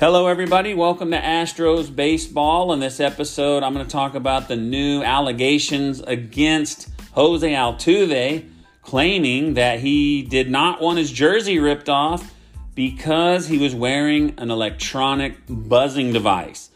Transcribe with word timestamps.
Hello, 0.00 0.28
everybody. 0.28 0.72
Welcome 0.72 1.10
to 1.10 1.20
Astros 1.20 1.94
Baseball. 1.94 2.72
In 2.72 2.80
this 2.80 3.00
episode, 3.00 3.62
I'm 3.62 3.74
going 3.74 3.84
to 3.84 3.92
talk 3.92 4.14
about 4.14 4.48
the 4.48 4.56
new 4.56 5.02
allegations 5.02 6.00
against 6.00 6.88
Jose 7.12 7.46
Altuve, 7.46 8.48
claiming 8.80 9.52
that 9.54 9.80
he 9.80 10.22
did 10.22 10.50
not 10.50 10.80
want 10.80 10.96
his 10.96 11.12
jersey 11.12 11.58
ripped 11.58 11.90
off 11.90 12.32
because 12.74 13.46
he 13.46 13.58
was 13.58 13.74
wearing 13.74 14.32
an 14.38 14.50
electronic 14.50 15.36
buzzing 15.46 16.14
device. 16.14 16.70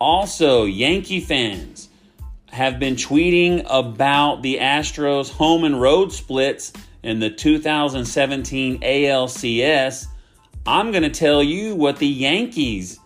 Also, 0.00 0.64
Yankee 0.64 1.20
fans 1.20 1.90
have 2.50 2.78
been 2.78 2.96
tweeting 2.96 3.62
about 3.68 4.40
the 4.40 4.56
Astros 4.56 5.30
home 5.30 5.64
and 5.64 5.78
road 5.78 6.14
splits 6.14 6.72
in 7.02 7.20
the 7.20 7.28
2017 7.28 8.80
ALCS 8.80 10.06
I'm 10.66 10.90
going 10.90 11.02
to 11.02 11.10
tell 11.10 11.42
you 11.42 11.74
what 11.74 11.98
the 11.98 12.06
Yankees' 12.06 12.98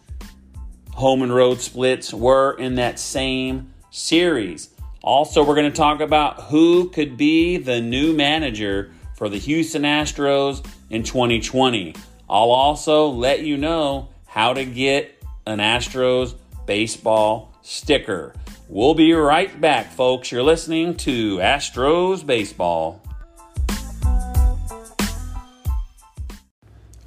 home 0.92 1.22
and 1.22 1.34
road 1.34 1.60
splits 1.60 2.12
were 2.12 2.56
in 2.58 2.74
that 2.76 2.98
same 2.98 3.72
series. 3.90 4.70
Also, 5.02 5.44
we're 5.44 5.54
going 5.54 5.70
to 5.70 5.76
talk 5.76 6.00
about 6.00 6.42
who 6.44 6.90
could 6.90 7.16
be 7.16 7.56
the 7.58 7.80
new 7.80 8.12
manager 8.12 8.90
for 9.16 9.28
the 9.28 9.38
Houston 9.38 9.82
Astros 9.82 10.66
in 10.90 11.04
2020. 11.04 11.94
I'll 12.28 12.50
also 12.50 13.08
let 13.08 13.42
you 13.42 13.56
know 13.56 14.08
how 14.26 14.52
to 14.52 14.64
get 14.64 15.22
an 15.46 15.58
Astros 15.58 16.34
baseball 16.66 17.54
sticker. 17.62 18.34
We'll 18.68 18.94
be 18.94 19.12
right 19.12 19.60
back, 19.60 19.92
folks. 19.92 20.32
You're 20.32 20.42
listening 20.42 20.96
to 20.96 21.36
Astros 21.36 22.26
Baseball. 22.26 23.03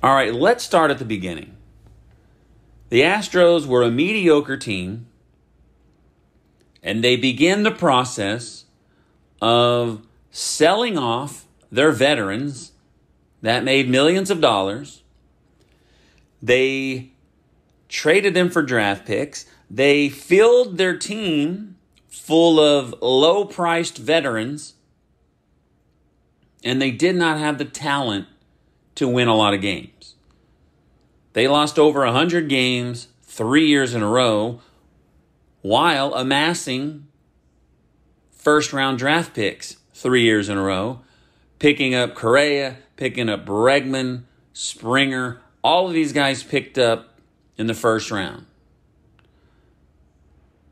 All 0.03 0.13
right, 0.13 0.31
let's 0.31 0.63
start 0.63 0.91
at 0.91 0.99
the 0.99 1.05
beginning. 1.05 1.57
The 2.89 3.01
Astros 3.01 3.65
were 3.65 3.81
a 3.81 3.89
mediocre 3.89 4.55
team, 4.55 5.07
and 6.83 7.03
they 7.03 7.15
began 7.15 7.63
the 7.63 7.71
process 7.71 8.65
of 9.41 10.03
selling 10.29 10.99
off 10.99 11.47
their 11.71 11.91
veterans 11.91 12.73
that 13.41 13.63
made 13.63 13.89
millions 13.89 14.29
of 14.29 14.39
dollars. 14.39 15.01
They 16.43 17.13
traded 17.89 18.35
them 18.35 18.51
for 18.51 18.61
draft 18.61 19.03
picks. 19.03 19.47
They 19.69 20.09
filled 20.09 20.77
their 20.77 20.95
team 20.95 21.75
full 22.07 22.59
of 22.59 22.93
low 23.01 23.45
priced 23.45 23.97
veterans, 23.97 24.75
and 26.63 26.79
they 26.79 26.91
did 26.91 27.15
not 27.15 27.39
have 27.39 27.57
the 27.57 27.65
talent 27.65 28.27
to 28.97 29.07
win 29.07 29.27
a 29.27 29.35
lot 29.35 29.53
of 29.53 29.61
games. 29.61 30.15
They 31.33 31.47
lost 31.47 31.79
over 31.79 32.03
100 32.03 32.49
games 32.49 33.07
three 33.21 33.67
years 33.67 33.93
in 33.93 34.03
a 34.03 34.07
row 34.07 34.61
while 35.61 36.13
amassing 36.13 37.07
first 38.31 38.73
round 38.73 38.97
draft 38.97 39.33
picks 39.33 39.77
three 39.93 40.23
years 40.23 40.49
in 40.49 40.57
a 40.57 40.63
row, 40.63 41.01
picking 41.59 41.93
up 41.93 42.15
Correa, 42.15 42.77
picking 42.95 43.29
up 43.29 43.45
Bregman, 43.45 44.23
Springer, 44.53 45.41
all 45.63 45.87
of 45.87 45.93
these 45.93 46.13
guys 46.13 46.43
picked 46.43 46.77
up 46.77 47.19
in 47.57 47.67
the 47.67 47.73
first 47.73 48.09
round. 48.09 48.45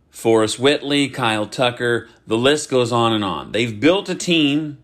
Forrest 0.09 0.57
Whitley, 0.57 1.09
Kyle 1.09 1.45
Tucker, 1.45 2.07
the 2.25 2.37
list 2.37 2.69
goes 2.69 2.91
on 2.91 3.13
and 3.13 3.23
on. 3.23 3.51
They've 3.51 3.79
built 3.79 4.07
a 4.09 4.15
team 4.15 4.83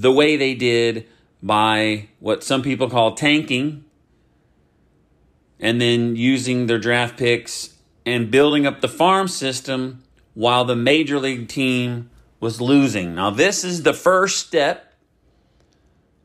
the 0.00 0.12
way 0.12 0.36
they 0.36 0.54
did 0.54 1.06
by 1.42 2.08
what 2.20 2.44
some 2.44 2.62
people 2.62 2.88
call 2.90 3.14
tanking 3.14 3.84
and 5.58 5.80
then 5.80 6.16
using 6.16 6.66
their 6.66 6.78
draft 6.78 7.16
picks 7.16 7.74
and 8.04 8.30
building 8.30 8.66
up 8.66 8.80
the 8.80 8.88
farm 8.88 9.26
system 9.28 10.02
while 10.34 10.64
the 10.64 10.76
major 10.76 11.18
league 11.18 11.48
team 11.48 12.10
was 12.40 12.60
losing. 12.60 13.14
Now, 13.14 13.30
this 13.30 13.64
is 13.64 13.82
the 13.82 13.94
first 13.94 14.46
step 14.46 14.92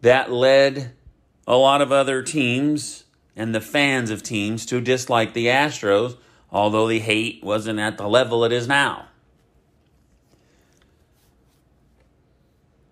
that 0.01 0.31
led 0.31 0.93
a 1.47 1.55
lot 1.55 1.81
of 1.81 1.91
other 1.91 2.21
teams 2.21 3.05
and 3.35 3.55
the 3.55 3.61
fans 3.61 4.09
of 4.09 4.21
teams 4.21 4.65
to 4.65 4.81
dislike 4.81 5.33
the 5.33 5.47
Astros, 5.47 6.17
although 6.51 6.87
the 6.87 6.99
hate 6.99 7.43
wasn't 7.43 7.79
at 7.79 7.97
the 7.97 8.07
level 8.07 8.43
it 8.43 8.51
is 8.51 8.67
now. 8.67 9.07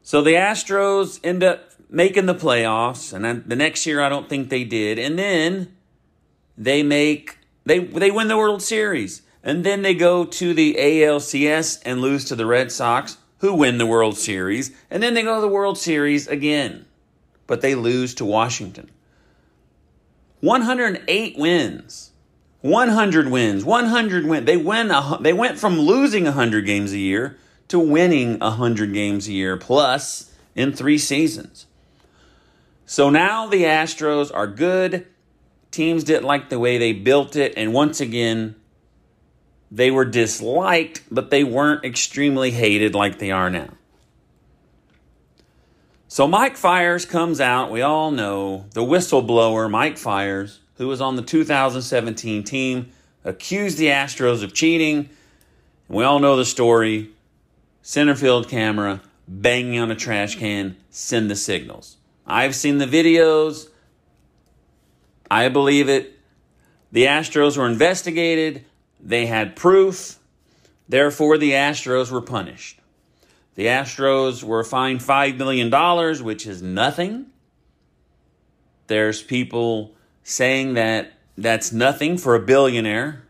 So 0.09 0.23
the 0.23 0.31
Astros 0.31 1.19
end 1.23 1.43
up 1.43 1.69
making 1.87 2.25
the 2.25 2.33
playoffs, 2.33 3.13
and 3.13 3.23
then 3.23 3.43
the 3.45 3.55
next 3.55 3.85
year 3.85 4.01
I 4.01 4.09
don't 4.09 4.27
think 4.27 4.49
they 4.49 4.63
did. 4.63 4.97
And 4.97 5.19
then 5.19 5.75
they 6.57 6.81
make 6.81 7.37
they 7.63 7.77
they 7.77 8.09
win 8.09 8.27
the 8.27 8.35
World 8.35 8.63
Series, 8.63 9.21
and 9.43 9.63
then 9.63 9.83
they 9.83 9.93
go 9.93 10.25
to 10.25 10.53
the 10.55 10.77
ALCS 10.79 11.83
and 11.85 12.01
lose 12.01 12.25
to 12.25 12.35
the 12.35 12.47
Red 12.47 12.71
Sox, 12.71 13.17
who 13.37 13.53
win 13.53 13.77
the 13.77 13.85
World 13.85 14.17
Series, 14.17 14.75
and 14.89 15.03
then 15.03 15.13
they 15.13 15.21
go 15.21 15.35
to 15.35 15.41
the 15.41 15.47
World 15.47 15.77
Series 15.77 16.27
again, 16.27 16.87
but 17.45 17.61
they 17.61 17.75
lose 17.75 18.15
to 18.15 18.25
Washington. 18.25 18.89
108 20.39 21.37
wins. 21.37 22.13
100 22.61 23.29
wins. 23.29 23.63
100 23.63 24.25
wins. 24.25 24.45
They 24.47 24.57
win 24.57 24.89
a, 24.89 25.19
they 25.21 25.33
went 25.33 25.59
from 25.59 25.77
losing 25.77 26.23
100 26.23 26.65
games 26.65 26.93
a 26.93 26.97
year 26.97 27.37
to 27.69 27.79
winning 27.79 28.39
100 28.39 28.93
games 28.93 29.27
a 29.27 29.31
year 29.31 29.57
plus 29.57 30.33
in 30.55 30.73
three 30.73 30.97
seasons. 30.97 31.65
So 32.85 33.09
now 33.09 33.47
the 33.47 33.63
Astros 33.63 34.31
are 34.33 34.47
good. 34.47 35.07
Teams 35.71 36.03
didn't 36.03 36.25
like 36.25 36.49
the 36.49 36.59
way 36.59 36.77
they 36.77 36.93
built 36.93 37.35
it. 37.35 37.53
And 37.55 37.73
once 37.73 38.01
again, 38.01 38.55
they 39.71 39.91
were 39.91 40.05
disliked, 40.05 41.03
but 41.11 41.29
they 41.29 41.43
weren't 41.43 41.85
extremely 41.85 42.51
hated 42.51 42.95
like 42.95 43.19
they 43.19 43.31
are 43.31 43.49
now. 43.49 43.69
So 46.07 46.27
Mike 46.27 46.57
Fiers 46.57 47.05
comes 47.05 47.39
out. 47.39 47.69
We 47.69 47.83
all 47.83 48.09
know 48.09 48.65
the 48.73 48.81
whistleblower, 48.81 49.69
Mike 49.69 49.99
Fiers, 49.99 50.59
who 50.77 50.87
was 50.87 51.01
on 51.01 51.15
the 51.15 51.21
2017 51.21 52.43
team, 52.43 52.91
accused 53.23 53.77
the 53.77 53.87
Astros 53.87 54.43
of 54.43 54.55
cheating. 54.55 55.09
We 55.87 56.03
all 56.03 56.17
know 56.17 56.35
the 56.35 56.45
story 56.45 57.11
center 57.89 58.13
field 58.13 58.47
camera, 58.47 59.01
banging 59.27 59.79
on 59.79 59.89
a 59.89 59.95
trash 59.95 60.35
can, 60.35 60.77
send 60.91 61.27
the 61.27 61.35
signals. 61.35 61.97
I've 62.23 62.53
seen 62.53 62.77
the 62.77 62.85
videos. 62.85 63.67
I 65.31 65.49
believe 65.49 65.89
it. 65.89 66.19
The 66.91 67.05
Astros 67.05 67.57
were 67.57 67.65
investigated. 67.65 68.63
They 68.99 69.25
had 69.25 69.55
proof. 69.55 70.19
Therefore, 70.87 71.39
the 71.39 71.53
Astros 71.53 72.11
were 72.11 72.21
punished. 72.21 72.79
The 73.55 73.65
Astros 73.65 74.43
were 74.43 74.63
fined 74.63 74.99
$5 74.99 75.37
million, 75.37 76.23
which 76.23 76.45
is 76.45 76.61
nothing. 76.61 77.25
There's 78.85 79.23
people 79.23 79.95
saying 80.21 80.75
that 80.75 81.13
that's 81.35 81.73
nothing 81.73 82.19
for 82.19 82.35
a 82.35 82.39
billionaire. 82.39 83.23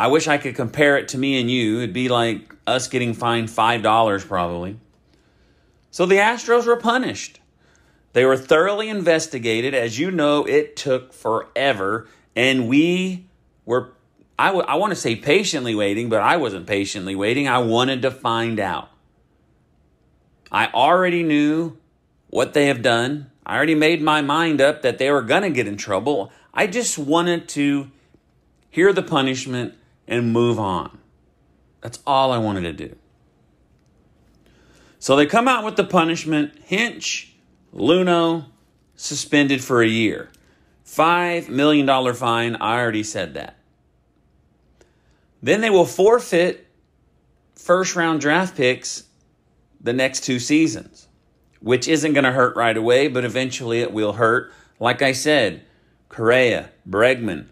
I 0.00 0.06
wish 0.06 0.28
I 0.28 0.38
could 0.38 0.54
compare 0.54 0.96
it 0.96 1.08
to 1.08 1.18
me 1.18 1.38
and 1.38 1.50
you. 1.50 1.76
It'd 1.76 1.92
be 1.92 2.08
like 2.08 2.54
us 2.66 2.88
getting 2.88 3.12
fined 3.12 3.50
$5 3.50 4.26
probably. 4.26 4.78
So 5.90 6.06
the 6.06 6.14
Astros 6.14 6.64
were 6.64 6.78
punished. 6.78 7.38
They 8.14 8.24
were 8.24 8.38
thoroughly 8.38 8.88
investigated. 8.88 9.74
As 9.74 9.98
you 9.98 10.10
know, 10.10 10.46
it 10.46 10.74
took 10.74 11.12
forever. 11.12 12.08
And 12.34 12.66
we 12.66 13.26
were, 13.66 13.92
I, 14.38 14.46
w- 14.46 14.64
I 14.66 14.76
want 14.76 14.92
to 14.92 14.96
say 14.96 15.16
patiently 15.16 15.74
waiting, 15.74 16.08
but 16.08 16.22
I 16.22 16.38
wasn't 16.38 16.66
patiently 16.66 17.14
waiting. 17.14 17.46
I 17.46 17.58
wanted 17.58 18.00
to 18.00 18.10
find 18.10 18.58
out. 18.58 18.88
I 20.50 20.68
already 20.68 21.22
knew 21.22 21.76
what 22.30 22.54
they 22.54 22.68
have 22.68 22.80
done. 22.80 23.30
I 23.44 23.54
already 23.54 23.74
made 23.74 24.00
my 24.00 24.22
mind 24.22 24.62
up 24.62 24.80
that 24.80 24.96
they 24.96 25.10
were 25.10 25.20
going 25.20 25.42
to 25.42 25.50
get 25.50 25.68
in 25.68 25.76
trouble. 25.76 26.32
I 26.54 26.68
just 26.68 26.96
wanted 26.96 27.50
to 27.50 27.90
hear 28.70 28.94
the 28.94 29.02
punishment 29.02 29.74
and 30.10 30.32
move 30.32 30.58
on. 30.58 30.98
That's 31.80 32.00
all 32.06 32.32
I 32.32 32.38
wanted 32.38 32.62
to 32.62 32.72
do. 32.72 32.96
So 34.98 35.16
they 35.16 35.24
come 35.24 35.48
out 35.48 35.64
with 35.64 35.76
the 35.76 35.84
punishment 35.84 36.52
Hinch, 36.64 37.32
Luhnow, 37.74 38.46
suspended 38.96 39.64
for 39.64 39.80
a 39.80 39.88
year. 39.88 40.28
$5 40.84 41.48
million 41.48 42.14
fine. 42.14 42.56
I 42.56 42.78
already 42.78 43.04
said 43.04 43.34
that. 43.34 43.56
Then 45.42 45.62
they 45.62 45.70
will 45.70 45.86
forfeit 45.86 46.66
first 47.54 47.96
round 47.96 48.20
draft 48.20 48.56
picks 48.56 49.04
the 49.80 49.92
next 49.94 50.24
two 50.24 50.38
seasons, 50.38 51.08
which 51.60 51.88
isn't 51.88 52.12
going 52.12 52.24
to 52.24 52.32
hurt 52.32 52.56
right 52.56 52.76
away, 52.76 53.08
but 53.08 53.24
eventually 53.24 53.80
it 53.80 53.92
will 53.92 54.14
hurt. 54.14 54.52
Like 54.78 55.00
I 55.00 55.12
said, 55.12 55.62
Correa, 56.10 56.70
Bregman, 56.86 57.46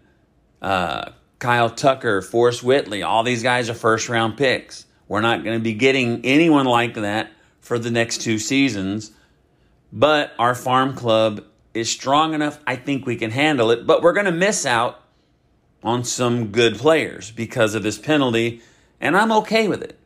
uh, 0.61 1.11
Kyle 1.39 1.69
Tucker, 1.69 2.21
Forrest 2.21 2.63
Whitley, 2.63 3.01
all 3.01 3.23
these 3.23 3.43
guys 3.43 3.69
are 3.69 3.73
first 3.73 4.09
round 4.09 4.37
picks. 4.37 4.85
We're 5.07 5.21
not 5.21 5.43
going 5.43 5.57
to 5.57 5.63
be 5.63 5.73
getting 5.73 6.23
anyone 6.25 6.65
like 6.65 6.95
that 6.95 7.31
for 7.61 7.79
the 7.79 7.89
next 7.89 8.21
two 8.21 8.37
seasons. 8.37 9.11
But 9.91 10.33
our 10.37 10.53
farm 10.53 10.95
club 10.95 11.43
is 11.73 11.89
strong 11.89 12.33
enough. 12.33 12.59
I 12.67 12.75
think 12.75 13.05
we 13.05 13.15
can 13.15 13.31
handle 13.31 13.71
it. 13.71 13.87
But 13.87 14.01
we're 14.01 14.13
going 14.13 14.25
to 14.25 14.31
miss 14.31 14.65
out 14.65 15.01
on 15.81 16.03
some 16.03 16.47
good 16.47 16.77
players 16.77 17.31
because 17.31 17.73
of 17.73 17.83
this 17.83 17.97
penalty. 17.97 18.61
And 19.01 19.17
I'm 19.17 19.31
okay 19.31 19.67
with 19.67 19.81
it. 19.81 19.97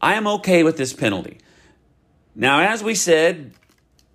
I 0.00 0.14
am 0.14 0.26
okay 0.26 0.62
with 0.62 0.76
this 0.76 0.92
penalty. 0.92 1.38
Now, 2.34 2.60
as 2.60 2.82
we 2.82 2.94
said, 2.94 3.52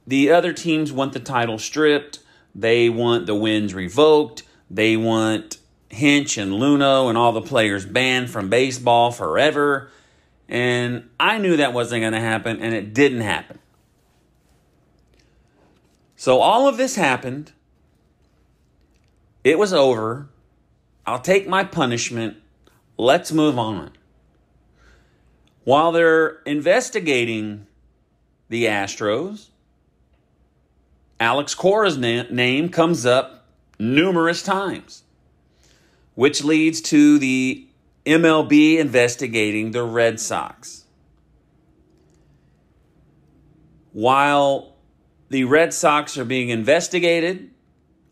the 0.08 0.32
other 0.32 0.54
teams 0.54 0.92
want 0.92 1.14
the 1.14 1.20
title 1.20 1.60
stripped. 1.60 2.20
They 2.56 2.90
want 2.90 3.26
the 3.28 3.36
wins 3.36 3.74
revoked. 3.74 4.44
They 4.70 4.98
want 4.98 5.58
Hinch 5.90 6.38
and 6.38 6.52
Luhnow 6.52 7.10
and 7.10 7.18
all 7.18 7.32
the 7.32 7.42
players 7.42 7.86
banned 7.86 8.30
from 8.30 8.50
baseball 8.50 9.12
forever. 9.12 9.90
And 10.48 11.10
I 11.20 11.38
knew 11.38 11.58
that 11.58 11.74
wasn't 11.74 12.02
going 12.02 12.14
to 12.14 12.20
happen, 12.20 12.62
and 12.62 12.74
it 12.74 12.94
didn't 12.94 13.22
happen. 13.22 13.60
So 16.16 16.40
all 16.40 16.68
of 16.68 16.78
this 16.78 16.96
happened. 16.96 17.52
It 19.44 19.60
was 19.60 19.74
over. 19.74 20.30
I'll 21.06 21.20
take 21.20 21.48
my 21.48 21.64
punishment. 21.64 22.38
Let's 22.98 23.32
move 23.32 23.60
on. 23.60 23.92
While 25.64 25.92
they're 25.92 26.42
investigating 26.46 27.66
the 28.50 28.66
Astros, 28.66 29.50
Alex 31.20 31.56
Cora's 31.56 31.98
na- 31.98 32.24
name 32.30 32.70
comes 32.70 33.06
up 33.06 33.35
numerous 33.80 34.42
times, 34.42 35.04
which 36.14 36.44
leads 36.44 36.82
to 36.82 37.18
the 37.20 37.68
MLB 38.06 38.78
investigating 38.78 39.72
the 39.72 39.84
Red 39.84 40.20
Sox. 40.20 40.86
While 43.92 44.76
the 45.30 45.46
Red 45.46 45.74
Sox 45.74 46.18
are 46.18 46.26
being 46.26 46.50
investigated, 46.50 47.50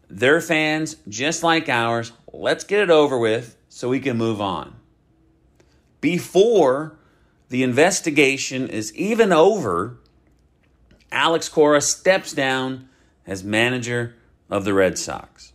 their 0.10 0.42
fans, 0.42 0.98
just 1.08 1.44
like 1.44 1.70
ours, 1.70 2.12
let's 2.32 2.64
get 2.64 2.82
it 2.82 2.90
over 2.90 3.18
with 3.18 3.58
so 3.70 3.90
we 3.90 4.00
can 4.00 4.18
move 4.18 4.42
on. 4.42 4.76
Before 6.02 6.98
the 7.50 7.64
investigation 7.64 8.68
is 8.68 8.94
even 8.96 9.32
over, 9.32 10.00
Alex 11.12 11.48
Cora 11.50 11.82
steps 11.82 12.34
down 12.34 12.90
as 13.26 13.44
manager 13.44 14.16
of 14.50 14.66
the 14.66 14.74
Red 14.74 14.98
Sox. 14.98 15.53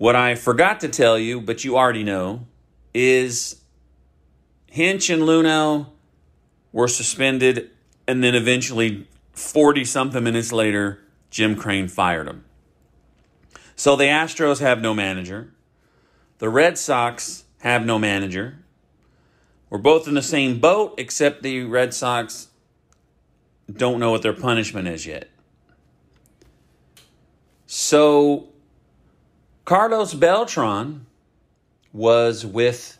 What 0.00 0.16
I 0.16 0.34
forgot 0.34 0.80
to 0.80 0.88
tell 0.88 1.18
you, 1.18 1.42
but 1.42 1.62
you 1.62 1.76
already 1.76 2.04
know, 2.04 2.46
is 2.94 3.60
Hinch 4.64 5.10
and 5.10 5.24
Luhnow 5.24 5.88
were 6.72 6.88
suspended, 6.88 7.68
and 8.08 8.24
then 8.24 8.34
eventually, 8.34 9.06
40 9.34 9.84
something 9.84 10.24
minutes 10.24 10.52
later, 10.52 11.00
Jim 11.28 11.54
Crane 11.54 11.86
fired 11.86 12.28
them. 12.28 12.46
So 13.76 13.94
the 13.94 14.04
Astros 14.04 14.60
have 14.60 14.80
no 14.80 14.94
manager. 14.94 15.52
The 16.38 16.48
Red 16.48 16.78
Sox 16.78 17.44
have 17.58 17.84
no 17.84 17.98
manager. 17.98 18.56
We're 19.68 19.80
both 19.80 20.08
in 20.08 20.14
the 20.14 20.22
same 20.22 20.60
boat, 20.60 20.94
except 20.96 21.42
the 21.42 21.64
Red 21.64 21.92
Sox 21.92 22.48
don't 23.70 24.00
know 24.00 24.12
what 24.12 24.22
their 24.22 24.32
punishment 24.32 24.88
is 24.88 25.04
yet. 25.04 25.28
So, 27.66 28.48
Carlos 29.70 30.14
Beltran 30.14 31.06
was 31.92 32.44
with 32.44 32.98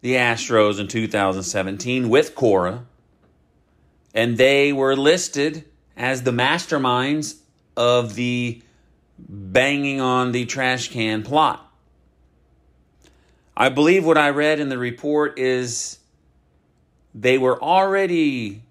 the 0.00 0.14
Astros 0.14 0.80
in 0.80 0.88
2017 0.88 2.08
with 2.08 2.34
Cora, 2.34 2.84
and 4.12 4.36
they 4.36 4.72
were 4.72 4.96
listed 4.96 5.66
as 5.96 6.24
the 6.24 6.32
masterminds 6.32 7.36
of 7.76 8.16
the 8.16 8.60
banging 9.20 10.00
on 10.00 10.32
the 10.32 10.46
trash 10.46 10.88
can 10.88 11.22
plot. 11.22 11.72
I 13.56 13.68
believe 13.68 14.04
what 14.04 14.18
I 14.18 14.30
read 14.30 14.58
in 14.58 14.68
the 14.68 14.78
report 14.78 15.38
is 15.38 16.00
they 17.14 17.38
were 17.38 17.62
already 17.62 18.64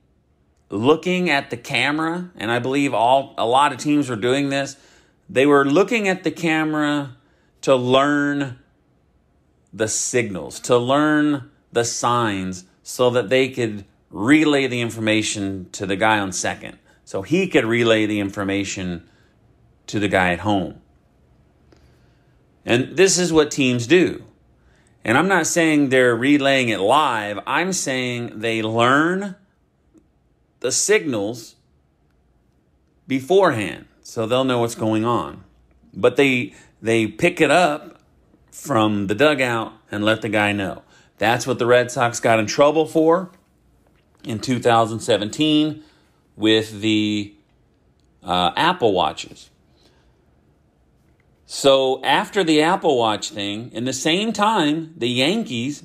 looking 0.69 1.29
at 1.29 1.51
the 1.51 1.57
camera, 1.57 2.31
and 2.35 2.51
I 2.51 2.59
believe 2.59 2.93
all 2.93 3.33
a 3.37 3.45
lot 3.45 3.71
of 3.71 3.77
teams 3.77 4.09
were 4.09 4.17
doing 4.17 4.49
this. 4.49 4.75
They 5.29 5.45
were 5.45 5.63
looking 5.63 6.09
at 6.09 6.25
the 6.25 6.31
camera 6.31 7.15
to 7.61 7.75
learn 7.75 8.59
the 9.73 9.87
signals, 9.87 10.59
to 10.61 10.77
learn 10.77 11.51
the 11.71 11.85
signs, 11.85 12.65
so 12.83 13.09
that 13.11 13.29
they 13.29 13.49
could 13.49 13.85
relay 14.09 14.65
the 14.67 14.81
information 14.81 15.69
to 15.71 15.85
the 15.85 15.95
guy 15.95 16.19
on 16.19 16.31
second, 16.31 16.77
so 17.05 17.21
he 17.21 17.47
could 17.47 17.65
relay 17.65 18.05
the 18.05 18.19
information 18.19 19.07
to 19.87 19.99
the 19.99 20.07
guy 20.07 20.33
at 20.33 20.39
home. 20.39 20.81
And 22.65 22.97
this 22.97 23.17
is 23.17 23.31
what 23.31 23.51
teams 23.51 23.87
do. 23.87 24.23
And 25.03 25.17
I'm 25.17 25.27
not 25.27 25.47
saying 25.47 25.89
they're 25.89 26.15
relaying 26.15 26.69
it 26.69 26.79
live, 26.79 27.39
I'm 27.47 27.73
saying 27.73 28.39
they 28.39 28.61
learn 28.61 29.35
the 30.59 30.71
signals 30.71 31.55
beforehand 33.07 33.85
so 34.01 34.25
they'll 34.25 34.43
know 34.43 34.59
what's 34.59 34.75
going 34.75 35.05
on. 35.05 35.43
But 35.93 36.15
they 36.15 36.53
they 36.81 37.07
pick 37.07 37.41
it 37.41 37.51
up 37.51 37.99
from 38.51 39.07
the 39.07 39.15
dugout 39.15 39.73
and 39.91 40.03
let 40.03 40.21
the 40.21 40.29
guy 40.29 40.51
know. 40.51 40.83
That's 41.17 41.45
what 41.45 41.59
the 41.59 41.65
Red 41.65 41.91
Sox 41.91 42.19
got 42.19 42.39
in 42.39 42.45
trouble 42.45 42.85
for 42.85 43.31
in 44.23 44.39
2017 44.39 45.83
with 46.35 46.81
the 46.81 47.33
uh, 48.23 48.51
Apple 48.55 48.93
Watches. 48.93 49.49
So 51.45 52.01
after 52.03 52.43
the 52.43 52.61
Apple 52.61 52.97
Watch 52.97 53.31
thing, 53.31 53.71
in 53.71 53.85
the 53.85 53.93
same 53.93 54.31
time, 54.31 54.93
the 54.95 55.09
Yankees 55.09 55.83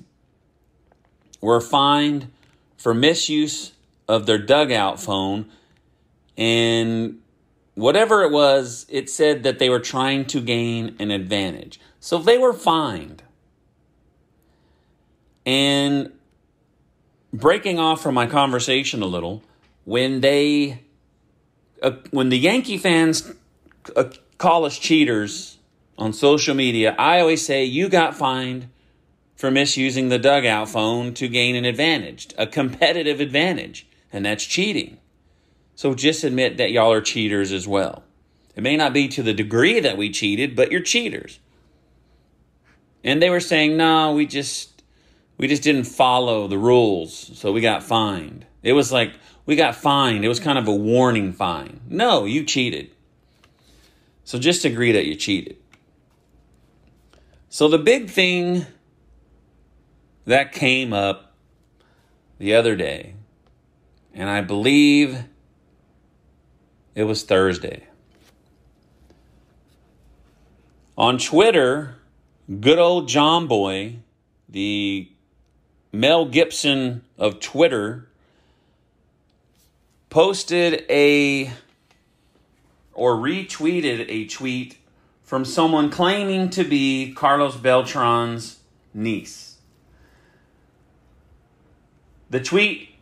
were 1.40 1.60
fined 1.60 2.30
for 2.76 2.92
misuse 2.92 3.72
of 4.06 4.26
their 4.26 4.38
dugout 4.38 5.00
phone. 5.00 5.50
And 6.36 7.20
whatever 7.74 8.22
it 8.22 8.30
was, 8.30 8.86
it 8.88 9.10
said 9.10 9.42
that 9.42 9.58
they 9.58 9.68
were 9.68 9.80
trying 9.80 10.24
to 10.26 10.40
gain 10.40 10.96
an 10.98 11.10
advantage. 11.10 11.80
So 12.00 12.18
they 12.18 12.38
were 12.38 12.52
fined. 12.52 13.22
And 15.46 16.12
breaking 17.32 17.78
off 17.78 18.02
from 18.02 18.14
my 18.14 18.26
conversation 18.26 19.02
a 19.02 19.06
little, 19.06 19.42
when 19.84 20.20
they, 20.20 20.80
uh, 21.82 21.92
when 22.10 22.30
the 22.30 22.38
Yankee 22.38 22.78
fans 22.78 23.32
uh, 23.94 24.04
call 24.38 24.64
us 24.64 24.78
cheaters 24.78 25.58
on 25.98 26.12
social 26.12 26.54
media, 26.54 26.94
I 26.98 27.20
always 27.20 27.44
say, 27.44 27.64
you 27.64 27.88
got 27.88 28.16
fined 28.16 28.68
for 29.36 29.50
misusing 29.50 30.08
the 30.08 30.18
dugout 30.18 30.68
phone 30.68 31.12
to 31.14 31.28
gain 31.28 31.56
an 31.56 31.64
advantage, 31.64 32.28
a 32.38 32.46
competitive 32.46 33.20
advantage 33.20 33.86
and 34.14 34.24
that's 34.24 34.44
cheating. 34.44 34.98
So 35.74 35.94
just 35.94 36.24
admit 36.24 36.56
that 36.58 36.70
y'all 36.70 36.92
are 36.92 37.00
cheaters 37.00 37.52
as 37.52 37.66
well. 37.66 38.04
It 38.54 38.62
may 38.62 38.76
not 38.76 38.92
be 38.92 39.08
to 39.08 39.22
the 39.22 39.34
degree 39.34 39.80
that 39.80 39.96
we 39.96 40.10
cheated, 40.10 40.54
but 40.54 40.70
you're 40.70 40.80
cheaters. 40.80 41.40
And 43.02 43.20
they 43.20 43.30
were 43.30 43.40
saying, 43.40 43.76
"No, 43.76 44.14
we 44.14 44.26
just 44.26 44.82
we 45.36 45.48
just 45.48 45.62
didn't 45.62 45.84
follow 45.84 46.46
the 46.46 46.58
rules, 46.58 47.12
so 47.36 47.52
we 47.52 47.60
got 47.60 47.82
fined." 47.82 48.46
It 48.62 48.72
was 48.72 48.92
like 48.92 49.12
we 49.46 49.56
got 49.56 49.74
fined. 49.74 50.24
It 50.24 50.28
was 50.28 50.40
kind 50.40 50.58
of 50.58 50.68
a 50.68 50.74
warning 50.74 51.32
fine. 51.32 51.80
No, 51.88 52.24
you 52.24 52.44
cheated. 52.44 52.90
So 54.24 54.38
just 54.38 54.64
agree 54.64 54.92
that 54.92 55.04
you 55.04 55.16
cheated. 55.16 55.56
So 57.50 57.68
the 57.68 57.78
big 57.78 58.08
thing 58.08 58.66
that 60.24 60.52
came 60.52 60.92
up 60.92 61.34
the 62.38 62.54
other 62.54 62.74
day 62.74 63.14
and 64.14 64.30
I 64.30 64.40
believe 64.40 65.24
it 66.94 67.04
was 67.04 67.22
Thursday. 67.22 67.84
On 70.96 71.18
Twitter, 71.18 71.96
good 72.60 72.78
old 72.78 73.08
Jomboy, 73.08 73.96
the 74.48 75.08
Mel 75.92 76.24
Gibson 76.26 77.02
of 77.18 77.40
Twitter 77.40 78.08
posted 80.08 80.84
a 80.88 81.50
or 82.92 83.16
retweeted 83.16 84.06
a 84.08 84.26
tweet 84.26 84.78
from 85.24 85.44
someone 85.44 85.90
claiming 85.90 86.50
to 86.50 86.62
be 86.62 87.12
Carlos 87.12 87.56
Beltran's 87.56 88.60
niece. 88.92 89.56
The 92.30 92.40
tweet 92.40 92.93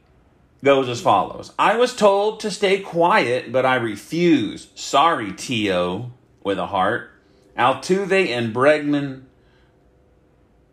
goes 0.64 0.88
as 0.88 1.00
follows 1.00 1.52
I 1.58 1.76
was 1.76 1.94
told 1.94 2.40
to 2.40 2.50
stay 2.50 2.80
quiet, 2.80 3.52
but 3.52 3.66
I 3.66 3.76
refuse. 3.76 4.68
Sorry, 4.74 5.32
T.O. 5.32 6.12
with 6.42 6.58
a 6.58 6.66
heart. 6.66 7.10
Altuve 7.58 8.28
and 8.28 8.54
Bregman 8.54 9.24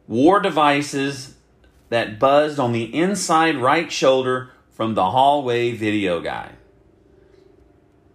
wore 0.07 0.39
devices 0.39 1.35
that 1.89 2.19
buzzed 2.19 2.59
on 2.59 2.71
the 2.71 2.95
inside 2.95 3.57
right 3.57 3.91
shoulder 3.91 4.51
from 4.71 4.95
the 4.95 5.11
hallway 5.11 5.71
video 5.71 6.21
guy. 6.21 6.51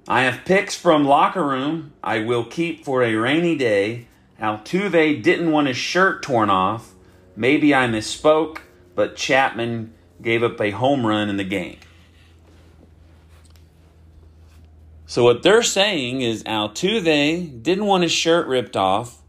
I 0.09 0.23
have 0.23 0.45
pics 0.45 0.75
from 0.76 1.04
locker 1.04 1.45
room 1.45 1.93
I 2.02 2.21
will 2.21 2.45
keep 2.45 2.85
for 2.85 3.02
a 3.02 3.14
rainy 3.14 3.57
day. 3.57 4.07
Altuve 4.40 5.23
didn't 5.23 5.50
want 5.50 5.69
his 5.69 5.76
shirt 5.76 6.23
torn 6.23 6.50
off. 6.50 6.93
Maybe 7.37 7.75
I 7.75 7.87
misspoke, 7.87 8.59
but 8.95 9.16
Chapman 9.16 9.95
gave 10.25 10.43
up 10.43 10.61
a 10.61 10.71
home 10.71 11.07
run 11.07 11.28
in 11.28 11.37
the 11.37 11.45
game. 11.45 11.78
So 15.07 15.23
what 15.23 15.43
they're 15.43 15.62
saying 15.62 16.23
is 16.23 16.43
Altuve 16.45 17.62
didn't 17.62 17.85
want 17.87 18.02
his 18.02 18.12
shirt 18.12 18.47
ripped 18.49 18.76
off 18.76 19.23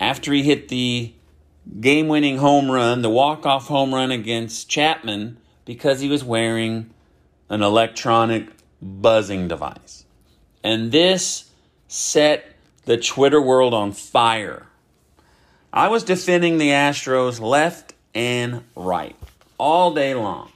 after 0.00 0.32
he 0.32 0.42
hit 0.42 0.68
the 0.68 1.12
game-winning 1.80 2.38
home 2.38 2.70
run, 2.70 3.02
the 3.02 3.10
walk-off 3.10 3.66
home 3.66 3.92
run 3.92 4.10
against 4.10 4.70
Chapman 4.70 5.36
because 5.64 6.00
he 6.00 6.08
was 6.08 6.24
wearing 6.24 6.88
an 7.50 7.62
electronic 7.62 8.48
buzzing 8.80 9.48
device. 9.48 10.04
And 10.64 10.92
this 10.92 11.50
set 11.88 12.54
the 12.84 12.96
Twitter 12.96 13.42
world 13.42 13.74
on 13.74 13.92
fire. 13.92 14.66
I 15.72 15.88
was 15.88 16.04
defending 16.04 16.56
the 16.56 16.70
Astros 16.70 17.40
left 17.40 17.92
and 18.14 18.64
right 18.74 19.16
all 19.58 19.94
day 19.94 20.14
long. 20.14 20.50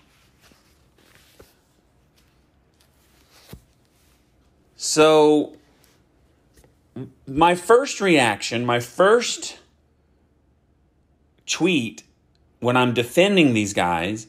So, 4.77 5.57
my 7.27 7.55
first 7.55 8.01
reaction, 8.01 8.67
my 8.67 8.81
first 8.81 9.59
tweet 11.47 12.03
when 12.61 12.77
I'm 12.77 12.95
defending 12.95 13.55
these 13.55 13.75
guys 13.75 14.27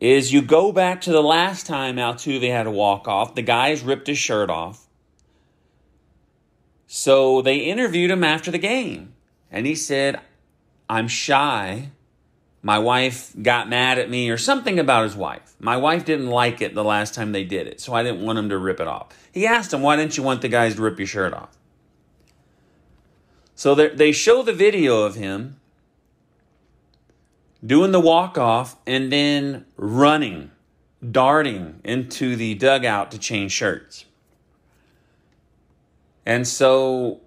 is 0.00 0.32
you 0.32 0.42
go 0.42 0.72
back 0.72 1.00
to 1.02 1.12
the 1.12 1.22
last 1.22 1.66
time 1.66 1.96
Altuve 1.96 2.48
had 2.50 2.66
a 2.66 2.70
walk 2.70 3.06
off. 3.06 3.34
The 3.34 3.42
guys 3.42 3.82
ripped 3.82 4.08
his 4.08 4.18
shirt 4.18 4.50
off. 4.50 4.86
So 6.86 7.40
they 7.40 7.58
interviewed 7.58 8.10
him 8.10 8.24
after 8.24 8.50
the 8.50 8.58
game. 8.58 9.14
And 9.50 9.64
he 9.64 9.74
said, 9.74 10.20
I'm 10.88 11.08
shy 11.08 11.90
my 12.62 12.78
wife 12.78 13.34
got 13.42 13.68
mad 13.68 13.98
at 13.98 14.08
me 14.08 14.30
or 14.30 14.38
something 14.38 14.78
about 14.78 15.02
his 15.02 15.16
wife. 15.16 15.54
My 15.58 15.76
wife 15.76 16.04
didn't 16.04 16.28
like 16.28 16.62
it 16.62 16.74
the 16.74 16.84
last 16.84 17.12
time 17.12 17.32
they 17.32 17.44
did 17.44 17.66
it, 17.66 17.80
so 17.80 17.92
I 17.92 18.04
didn't 18.04 18.22
want 18.22 18.38
him 18.38 18.48
to 18.50 18.58
rip 18.58 18.78
it 18.78 18.86
off. 18.86 19.08
He 19.32 19.46
asked 19.46 19.72
him, 19.72 19.82
Why 19.82 19.96
didn't 19.96 20.16
you 20.16 20.22
want 20.22 20.42
the 20.42 20.48
guys 20.48 20.76
to 20.76 20.82
rip 20.82 20.98
your 20.98 21.08
shirt 21.08 21.34
off? 21.34 21.56
So 23.56 23.74
they 23.74 24.12
show 24.12 24.42
the 24.42 24.52
video 24.52 25.02
of 25.02 25.16
him 25.16 25.60
doing 27.64 27.92
the 27.92 28.00
walk 28.00 28.38
off 28.38 28.76
and 28.86 29.12
then 29.12 29.66
running, 29.76 30.50
darting 31.08 31.80
into 31.84 32.36
the 32.36 32.54
dugout 32.54 33.10
to 33.10 33.18
change 33.18 33.52
shirts. 33.52 34.04
And 36.24 36.46
so 36.46 37.20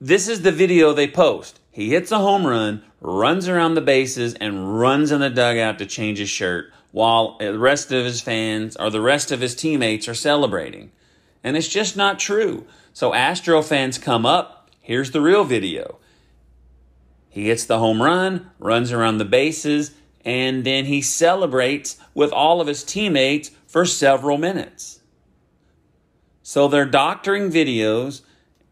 this 0.00 0.28
is 0.28 0.42
the 0.42 0.52
video 0.52 0.92
they 0.92 1.08
post. 1.08 1.60
He 1.72 1.88
hits 1.88 2.12
a 2.12 2.18
home 2.18 2.46
run, 2.46 2.84
runs 3.00 3.48
around 3.48 3.74
the 3.74 3.80
bases, 3.80 4.34
and 4.34 4.78
runs 4.78 5.10
in 5.10 5.20
the 5.20 5.30
dugout 5.30 5.78
to 5.78 5.86
change 5.86 6.18
his 6.18 6.28
shirt 6.28 6.70
while 6.92 7.38
the 7.38 7.58
rest 7.58 7.90
of 7.90 8.04
his 8.04 8.20
fans 8.20 8.76
or 8.76 8.90
the 8.90 9.00
rest 9.00 9.32
of 9.32 9.40
his 9.40 9.54
teammates 9.54 10.06
are 10.06 10.14
celebrating. 10.14 10.92
And 11.42 11.56
it's 11.56 11.68
just 11.68 11.96
not 11.96 12.18
true. 12.18 12.66
So 12.92 13.14
Astro 13.14 13.62
fans 13.62 13.96
come 13.96 14.26
up. 14.26 14.70
Here's 14.80 15.12
the 15.12 15.22
real 15.22 15.44
video. 15.44 15.98
He 17.30 17.46
hits 17.46 17.64
the 17.64 17.78
home 17.78 18.02
run, 18.02 18.50
runs 18.58 18.92
around 18.92 19.16
the 19.16 19.24
bases, 19.24 19.92
and 20.26 20.64
then 20.64 20.84
he 20.84 21.00
celebrates 21.00 21.96
with 22.12 22.30
all 22.30 22.60
of 22.60 22.66
his 22.66 22.84
teammates 22.84 23.50
for 23.66 23.86
several 23.86 24.36
minutes. 24.36 25.00
So 26.42 26.68
they're 26.68 26.84
doctoring 26.84 27.50
videos, 27.50 28.20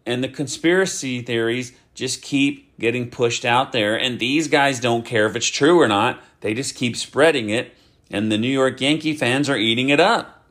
and 0.05 0.23
the 0.23 0.29
conspiracy 0.29 1.23
theories 1.23 1.73
just 2.01 2.23
keep 2.23 2.77
getting 2.79 3.11
pushed 3.11 3.45
out 3.45 3.73
there. 3.73 3.95
And 3.95 4.19
these 4.19 4.49
guys 4.49 4.81
don't 4.81 5.05
care 5.05 5.27
if 5.27 5.37
it's 5.37 5.47
true 5.47 5.79
or 5.81 5.87
not. 5.87 6.21
They 6.41 6.55
just 6.55 6.75
keep 6.75 6.97
spreading 6.97 7.51
it. 7.51 7.75
And 8.11 8.33
the 8.33 8.39
New 8.39 8.49
York 8.49 8.81
Yankee 8.81 9.15
fans 9.15 9.49
are 9.49 9.57
eating 9.57 9.91
it 9.91 10.01
up. 10.01 10.45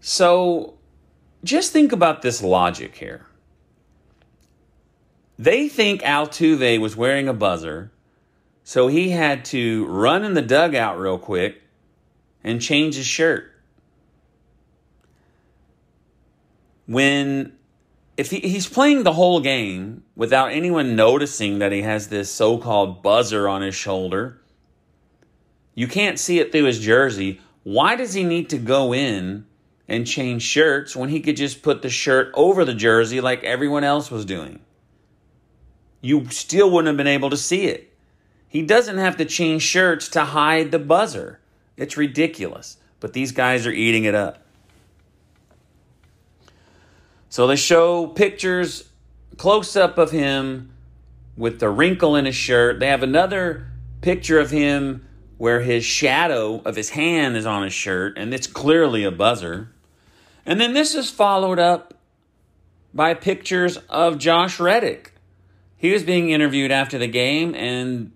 So 0.00 0.78
just 1.44 1.72
think 1.72 1.92
about 1.92 2.22
this 2.22 2.42
logic 2.42 2.96
here. 2.96 3.26
They 5.38 5.68
think 5.68 6.02
Altuve 6.02 6.80
was 6.80 6.96
wearing 6.96 7.28
a 7.28 7.32
buzzer, 7.32 7.92
so 8.64 8.88
he 8.88 9.10
had 9.10 9.44
to 9.46 9.86
run 9.86 10.24
in 10.24 10.34
the 10.34 10.42
dugout 10.42 10.98
real 10.98 11.18
quick 11.18 11.62
and 12.42 12.60
change 12.60 12.96
his 12.96 13.06
shirt. 13.06 13.50
When 16.86 17.52
if 18.16 18.30
he, 18.30 18.40
he's 18.40 18.68
playing 18.68 19.02
the 19.02 19.12
whole 19.12 19.40
game 19.40 20.04
without 20.14 20.52
anyone 20.52 20.96
noticing 20.96 21.58
that 21.58 21.72
he 21.72 21.82
has 21.82 22.08
this 22.08 22.30
so 22.30 22.58
called 22.58 23.02
buzzer 23.02 23.48
on 23.48 23.62
his 23.62 23.74
shoulder, 23.74 24.40
you 25.74 25.88
can't 25.88 26.18
see 26.18 26.38
it 26.38 26.52
through 26.52 26.64
his 26.64 26.80
jersey. 26.80 27.40
Why 27.62 27.96
does 27.96 28.12
he 28.12 28.24
need 28.24 28.50
to 28.50 28.58
go 28.58 28.92
in 28.92 29.46
and 29.88 30.06
change 30.06 30.42
shirts 30.42 30.94
when 30.94 31.08
he 31.08 31.20
could 31.20 31.36
just 31.36 31.62
put 31.62 31.82
the 31.82 31.88
shirt 31.88 32.30
over 32.34 32.64
the 32.64 32.74
jersey 32.74 33.20
like 33.20 33.42
everyone 33.44 33.84
else 33.84 34.10
was 34.10 34.24
doing? 34.24 34.60
You 36.00 36.28
still 36.30 36.70
wouldn't 36.70 36.88
have 36.88 36.96
been 36.96 37.06
able 37.06 37.30
to 37.30 37.36
see 37.36 37.66
it. 37.66 37.92
He 38.48 38.60
doesn't 38.60 38.98
have 38.98 39.16
to 39.16 39.24
change 39.24 39.62
shirts 39.62 40.08
to 40.10 40.26
hide 40.26 40.72
the 40.72 40.78
buzzer. 40.78 41.40
It's 41.76 41.96
ridiculous. 41.96 42.76
But 43.00 43.14
these 43.14 43.32
guys 43.32 43.66
are 43.66 43.72
eating 43.72 44.04
it 44.04 44.14
up. 44.14 44.41
So 47.32 47.46
they 47.46 47.56
show 47.56 48.08
pictures, 48.08 48.90
close 49.38 49.74
up 49.74 49.96
of 49.96 50.10
him 50.10 50.70
with 51.34 51.60
the 51.60 51.70
wrinkle 51.70 52.14
in 52.14 52.26
his 52.26 52.34
shirt. 52.34 52.78
They 52.78 52.88
have 52.88 53.02
another 53.02 53.68
picture 54.02 54.38
of 54.38 54.50
him 54.50 55.06
where 55.38 55.62
his 55.62 55.82
shadow 55.82 56.60
of 56.66 56.76
his 56.76 56.90
hand 56.90 57.38
is 57.38 57.46
on 57.46 57.62
his 57.62 57.72
shirt, 57.72 58.18
and 58.18 58.34
it's 58.34 58.46
clearly 58.46 59.02
a 59.04 59.10
buzzer. 59.10 59.70
And 60.44 60.60
then 60.60 60.74
this 60.74 60.94
is 60.94 61.08
followed 61.08 61.58
up 61.58 61.94
by 62.92 63.14
pictures 63.14 63.78
of 63.88 64.18
Josh 64.18 64.60
Reddick. 64.60 65.14
He 65.78 65.90
was 65.90 66.02
being 66.02 66.28
interviewed 66.28 66.70
after 66.70 66.98
the 66.98 67.06
game, 67.06 67.54
and 67.54 68.12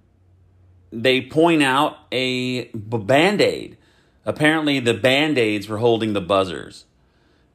they 0.93 1.23
point 1.23 1.63
out 1.63 1.97
a 2.13 2.65
band 2.75 3.41
aid. 3.41 3.79
Apparently, 4.27 4.79
the 4.79 4.93
band 4.93 5.39
aids 5.39 5.71
were 5.71 5.79
holding 5.79 6.13
the 6.13 6.21
buzzers. 6.21 6.85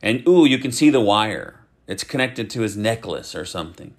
And 0.01 0.27
ooh, 0.27 0.45
you 0.45 0.57
can 0.57 0.71
see 0.71 0.89
the 0.89 1.01
wire. 1.01 1.59
It's 1.87 2.03
connected 2.03 2.49
to 2.51 2.61
his 2.61 2.77
necklace 2.77 3.35
or 3.35 3.45
something. 3.45 3.93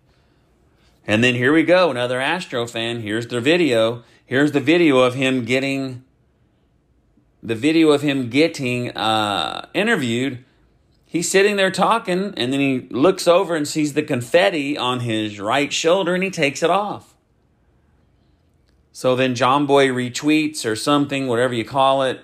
And 1.07 1.23
then 1.23 1.35
here 1.35 1.53
we 1.53 1.63
go, 1.63 1.91
another 1.91 2.21
Astro 2.21 2.67
fan. 2.67 3.01
Here's 3.01 3.27
their 3.27 3.41
video. 3.41 4.05
Here's 4.25 4.53
the 4.53 4.61
video 4.61 5.01
of 5.01 5.15
him 5.15 5.45
getting 5.45 6.05
the 7.43 7.55
video 7.57 7.91
of 7.91 8.03
him 8.03 8.31
getting 8.31 8.91
uh, 8.97 9.67
interviewed. 9.75 10.45
He's 11.05 11.29
sitting 11.29 11.57
there 11.57 11.73
talking, 11.73 12.33
and 12.37 12.53
then 12.53 12.61
he 12.61 12.87
looks 12.91 13.27
over 13.27 13.57
and 13.57 13.67
sees 13.67 13.95
the 13.95 14.03
confetti 14.03 14.79
on 14.79 15.01
his 15.01 15.41
right 15.41 15.73
shoulder, 15.73 16.15
and 16.15 16.23
he 16.23 16.31
takes 16.31 16.63
it 16.63 16.71
off. 16.71 17.17
So 18.93 19.17
then 19.17 19.35
Jomboy 19.35 19.91
retweets 19.91 20.65
or 20.65 20.77
something, 20.77 21.27
whatever 21.27 21.53
you 21.53 21.65
call 21.65 22.03
it. 22.03 22.21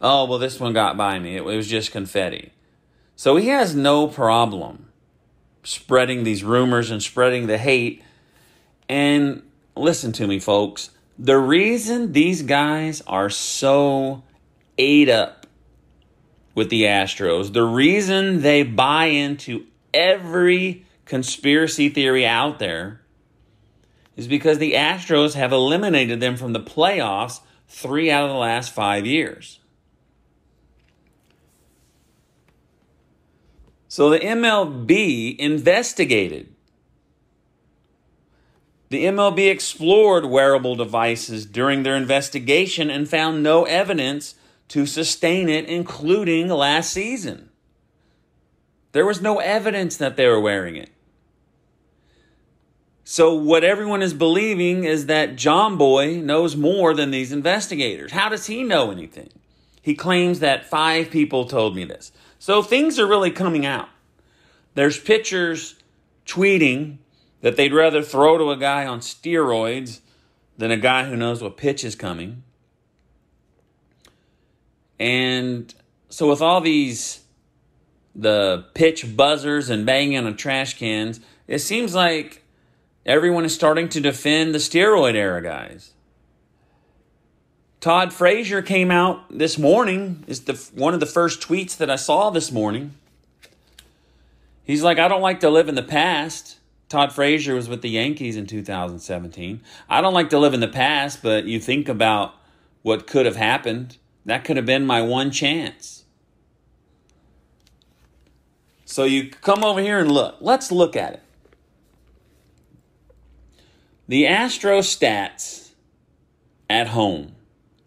Oh, 0.00 0.24
well, 0.24 0.38
this 0.38 0.58
one 0.58 0.72
got 0.72 0.96
by 0.96 1.18
me. 1.18 1.36
It 1.36 1.44
was 1.44 1.68
just 1.68 1.92
confetti. 1.92 2.53
So 3.16 3.36
he 3.36 3.48
has 3.48 3.74
no 3.74 4.06
problem 4.06 4.86
spreading 5.62 6.24
these 6.24 6.44
rumors 6.44 6.90
and 6.90 7.02
spreading 7.02 7.46
the 7.46 7.58
hate. 7.58 8.02
And 8.88 9.42
listen 9.76 10.12
to 10.12 10.26
me, 10.26 10.38
folks. 10.38 10.90
The 11.18 11.38
reason 11.38 12.12
these 12.12 12.42
guys 12.42 13.02
are 13.06 13.30
so 13.30 14.24
ate 14.76 15.08
up 15.08 15.46
with 16.54 16.70
the 16.70 16.82
Astros, 16.82 17.52
the 17.52 17.64
reason 17.64 18.42
they 18.42 18.62
buy 18.62 19.06
into 19.06 19.66
every 19.92 20.84
conspiracy 21.04 21.88
theory 21.88 22.26
out 22.26 22.58
there 22.58 23.00
is 24.16 24.28
because 24.28 24.58
the 24.58 24.74
Astros 24.74 25.34
have 25.34 25.52
eliminated 25.52 26.20
them 26.20 26.36
from 26.36 26.52
the 26.52 26.60
playoffs 26.60 27.40
three 27.68 28.10
out 28.10 28.24
of 28.24 28.30
the 28.30 28.36
last 28.36 28.72
five 28.72 29.04
years. 29.04 29.58
So 33.94 34.10
the 34.10 34.18
MLB 34.18 35.36
investigated. 35.36 36.52
The 38.88 39.04
MLB 39.04 39.48
explored 39.48 40.24
wearable 40.24 40.74
devices 40.74 41.46
during 41.46 41.84
their 41.84 41.94
investigation 41.94 42.90
and 42.90 43.08
found 43.08 43.44
no 43.44 43.62
evidence 43.66 44.34
to 44.70 44.84
sustain 44.84 45.48
it, 45.48 45.66
including 45.66 46.48
last 46.48 46.92
season. 46.92 47.50
There 48.90 49.06
was 49.06 49.22
no 49.22 49.38
evidence 49.38 49.96
that 49.98 50.16
they 50.16 50.26
were 50.26 50.40
wearing 50.40 50.74
it. 50.74 50.90
So, 53.04 53.32
what 53.32 53.62
everyone 53.62 54.02
is 54.02 54.12
believing 54.12 54.82
is 54.82 55.06
that 55.06 55.36
Jomboy 55.36 56.20
knows 56.20 56.56
more 56.56 56.94
than 56.94 57.12
these 57.12 57.30
investigators. 57.30 58.10
How 58.10 58.28
does 58.28 58.46
he 58.46 58.64
know 58.64 58.90
anything? 58.90 59.30
He 59.84 59.94
claims 59.94 60.40
that 60.40 60.64
five 60.64 61.10
people 61.10 61.44
told 61.44 61.76
me 61.76 61.84
this. 61.84 62.10
So, 62.38 62.62
things 62.62 62.98
are 62.98 63.06
really 63.06 63.30
coming 63.30 63.66
out. 63.66 63.90
There's 64.72 64.98
pitchers 64.98 65.74
tweeting 66.24 66.96
that 67.42 67.56
they'd 67.56 67.74
rather 67.74 68.00
throw 68.00 68.38
to 68.38 68.50
a 68.50 68.56
guy 68.56 68.86
on 68.86 69.00
steroids 69.00 70.00
than 70.56 70.70
a 70.70 70.78
guy 70.78 71.04
who 71.04 71.16
knows 71.16 71.42
what 71.42 71.58
pitch 71.58 71.84
is 71.84 71.94
coming. 71.94 72.44
And 74.98 75.74
so, 76.08 76.30
with 76.30 76.40
all 76.40 76.62
these 76.62 77.20
the 78.14 78.64
pitch 78.72 79.14
buzzers 79.14 79.68
and 79.68 79.84
banging 79.84 80.24
on 80.24 80.34
trash 80.34 80.78
cans, 80.78 81.20
it 81.46 81.58
seems 81.58 81.94
like 81.94 82.42
everyone 83.04 83.44
is 83.44 83.54
starting 83.54 83.90
to 83.90 84.00
defend 84.00 84.54
the 84.54 84.58
steroid 84.58 85.14
era 85.14 85.42
guys. 85.42 85.93
Todd 87.84 88.14
Frazier 88.14 88.62
came 88.62 88.90
out 88.90 89.26
this 89.28 89.58
morning, 89.58 90.24
is 90.26 90.44
the 90.44 90.54
one 90.74 90.94
of 90.94 91.00
the 91.00 91.06
first 91.06 91.42
tweets 91.42 91.76
that 91.76 91.90
I 91.90 91.96
saw 91.96 92.30
this 92.30 92.50
morning. 92.50 92.94
He's 94.62 94.82
like, 94.82 94.98
I 94.98 95.06
don't 95.06 95.20
like 95.20 95.40
to 95.40 95.50
live 95.50 95.68
in 95.68 95.74
the 95.74 95.82
past. 95.82 96.56
Todd 96.88 97.12
Frazier 97.12 97.54
was 97.54 97.68
with 97.68 97.82
the 97.82 97.90
Yankees 97.90 98.38
in 98.38 98.46
2017. 98.46 99.60
I 99.86 100.00
don't 100.00 100.14
like 100.14 100.30
to 100.30 100.38
live 100.38 100.54
in 100.54 100.60
the 100.60 100.66
past, 100.66 101.22
but 101.22 101.44
you 101.44 101.60
think 101.60 101.86
about 101.86 102.34
what 102.80 103.06
could 103.06 103.26
have 103.26 103.36
happened. 103.36 103.98
That 104.24 104.44
could 104.44 104.56
have 104.56 104.64
been 104.64 104.86
my 104.86 105.02
one 105.02 105.30
chance. 105.30 106.04
So 108.86 109.04
you 109.04 109.28
come 109.28 109.62
over 109.62 109.82
here 109.82 109.98
and 109.98 110.10
look. 110.10 110.36
Let's 110.40 110.72
look 110.72 110.96
at 110.96 111.12
it. 111.12 111.22
The 114.08 114.26
Astro 114.26 114.78
stats 114.78 115.72
at 116.70 116.88
home 116.88 117.34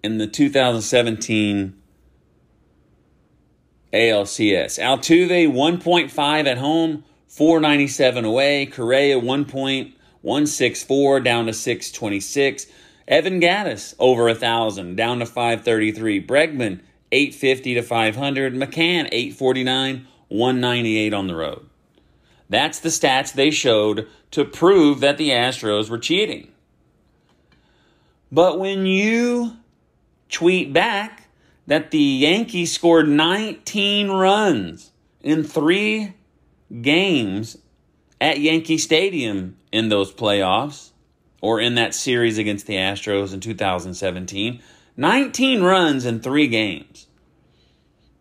in 0.03 0.17
the 0.17 0.27
2017 0.27 1.73
ALCS. 3.93 4.79
Altuve 4.79 5.51
1.5 5.51 6.45
at 6.45 6.57
home, 6.57 7.03
497 7.27 8.25
away. 8.25 8.65
Correa 8.65 9.19
1.164 9.19 11.23
down 11.23 11.45
to 11.45 11.53
626. 11.53 12.67
Evan 13.07 13.39
Gattis 13.39 13.95
over 13.99 14.27
a 14.27 14.33
1,000 14.33 14.95
down 14.95 15.19
to 15.19 15.25
533. 15.25 16.25
Bregman 16.25 16.81
850 17.11 17.75
to 17.75 17.81
500. 17.81 18.53
McCann 18.53 19.07
849, 19.11 20.07
198 20.27 21.13
on 21.13 21.27
the 21.27 21.35
road. 21.35 21.65
That's 22.49 22.79
the 22.79 22.89
stats 22.89 23.33
they 23.33 23.51
showed 23.51 24.07
to 24.31 24.45
prove 24.45 24.99
that 24.99 25.17
the 25.17 25.29
Astros 25.29 25.89
were 25.89 25.97
cheating. 25.97 26.51
But 28.31 28.59
when 28.59 28.85
you 28.85 29.57
tweet 30.29 30.73
back 30.73 31.27
that 31.67 31.91
the 31.91 31.99
Yankees 31.99 32.71
scored 32.71 33.07
19 33.07 34.09
runs 34.09 34.91
in 35.21 35.43
three 35.43 36.13
games 36.81 37.57
at 38.19 38.39
Yankee 38.39 38.77
Stadium 38.77 39.57
in 39.71 39.89
those 39.89 40.13
playoffs, 40.13 40.91
or 41.41 41.59
in 41.59 41.75
that 41.75 41.93
series 41.93 42.37
against 42.37 42.65
the 42.65 42.75
Astros 42.75 43.33
in 43.33 43.39
2017, 43.39 44.61
19 44.95 45.61
runs 45.61 46.05
in 46.05 46.19
three 46.19 46.47
games. 46.47 47.07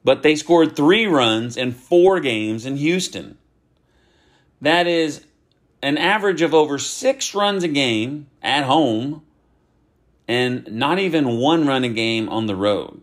But 0.05 0.23
they 0.23 0.37
scored 0.37 0.77
three 0.77 1.07
runs 1.07 1.57
in 1.57 1.73
four 1.73 2.21
games 2.21 2.67
in 2.67 2.77
Houston. 2.77 3.39
That 4.61 4.87
is 4.87 5.25
an 5.83 5.99
average 5.99 6.43
of 6.43 6.55
over 6.55 6.79
six 6.79 7.35
runs 7.35 7.65
a 7.65 7.69
game 7.69 8.27
at 8.43 8.65
home 8.65 9.23
and 10.29 10.71
not 10.71 10.99
even 10.99 11.39
one 11.39 11.67
run 11.67 11.85
a 11.85 11.89
game 11.89 12.29
on 12.29 12.47
the 12.47 12.57
road. 12.57 13.03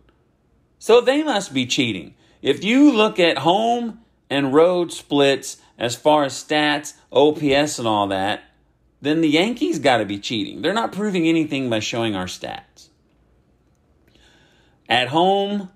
So 0.78 1.00
they 1.00 1.22
must 1.22 1.54
be 1.54 1.66
cheating. 1.66 2.14
If 2.42 2.62
you 2.62 2.92
look 2.92 3.18
at 3.18 3.38
home 3.38 4.00
and 4.28 4.52
road 4.52 4.92
splits 4.92 5.58
as 5.78 5.96
far 5.96 6.24
as 6.24 6.34
stats, 6.34 6.94
OPS, 7.10 7.78
and 7.78 7.88
all 7.88 8.06
that, 8.08 8.44
then 9.00 9.20
the 9.20 9.28
Yankees 9.28 9.78
got 9.78 9.98
to 9.98 10.04
be 10.04 10.18
cheating. 10.18 10.62
They're 10.62 10.72
not 10.72 10.92
proving 10.92 11.26
anything 11.26 11.70
by 11.70 11.80
showing 11.80 12.14
our 12.14 12.26
stats. 12.26 12.88
At 14.88 15.08
home, 15.08 15.70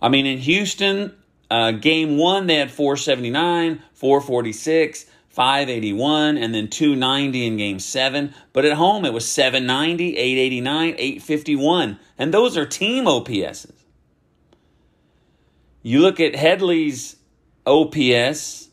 I 0.00 0.08
mean, 0.08 0.26
in 0.26 0.38
Houston, 0.38 1.14
uh, 1.50 1.72
game 1.72 2.16
one, 2.16 2.46
they 2.46 2.56
had 2.56 2.70
479, 2.70 3.82
446, 3.92 5.06
581, 5.34 6.38
and 6.38 6.54
then 6.54 6.68
290 6.68 7.46
in 7.46 7.56
game 7.56 7.80
seven. 7.80 8.32
But 8.52 8.64
at 8.64 8.74
home, 8.74 9.04
it 9.04 9.12
was 9.12 9.28
790, 9.28 10.16
889, 10.16 10.94
851. 10.96 11.98
And 12.16 12.32
those 12.32 12.56
are 12.56 12.64
team 12.64 13.06
OPSs. 13.06 13.72
You 15.82 15.98
look 16.00 16.20
at 16.20 16.36
Headley's 16.36 17.16
OPS, 17.66 18.68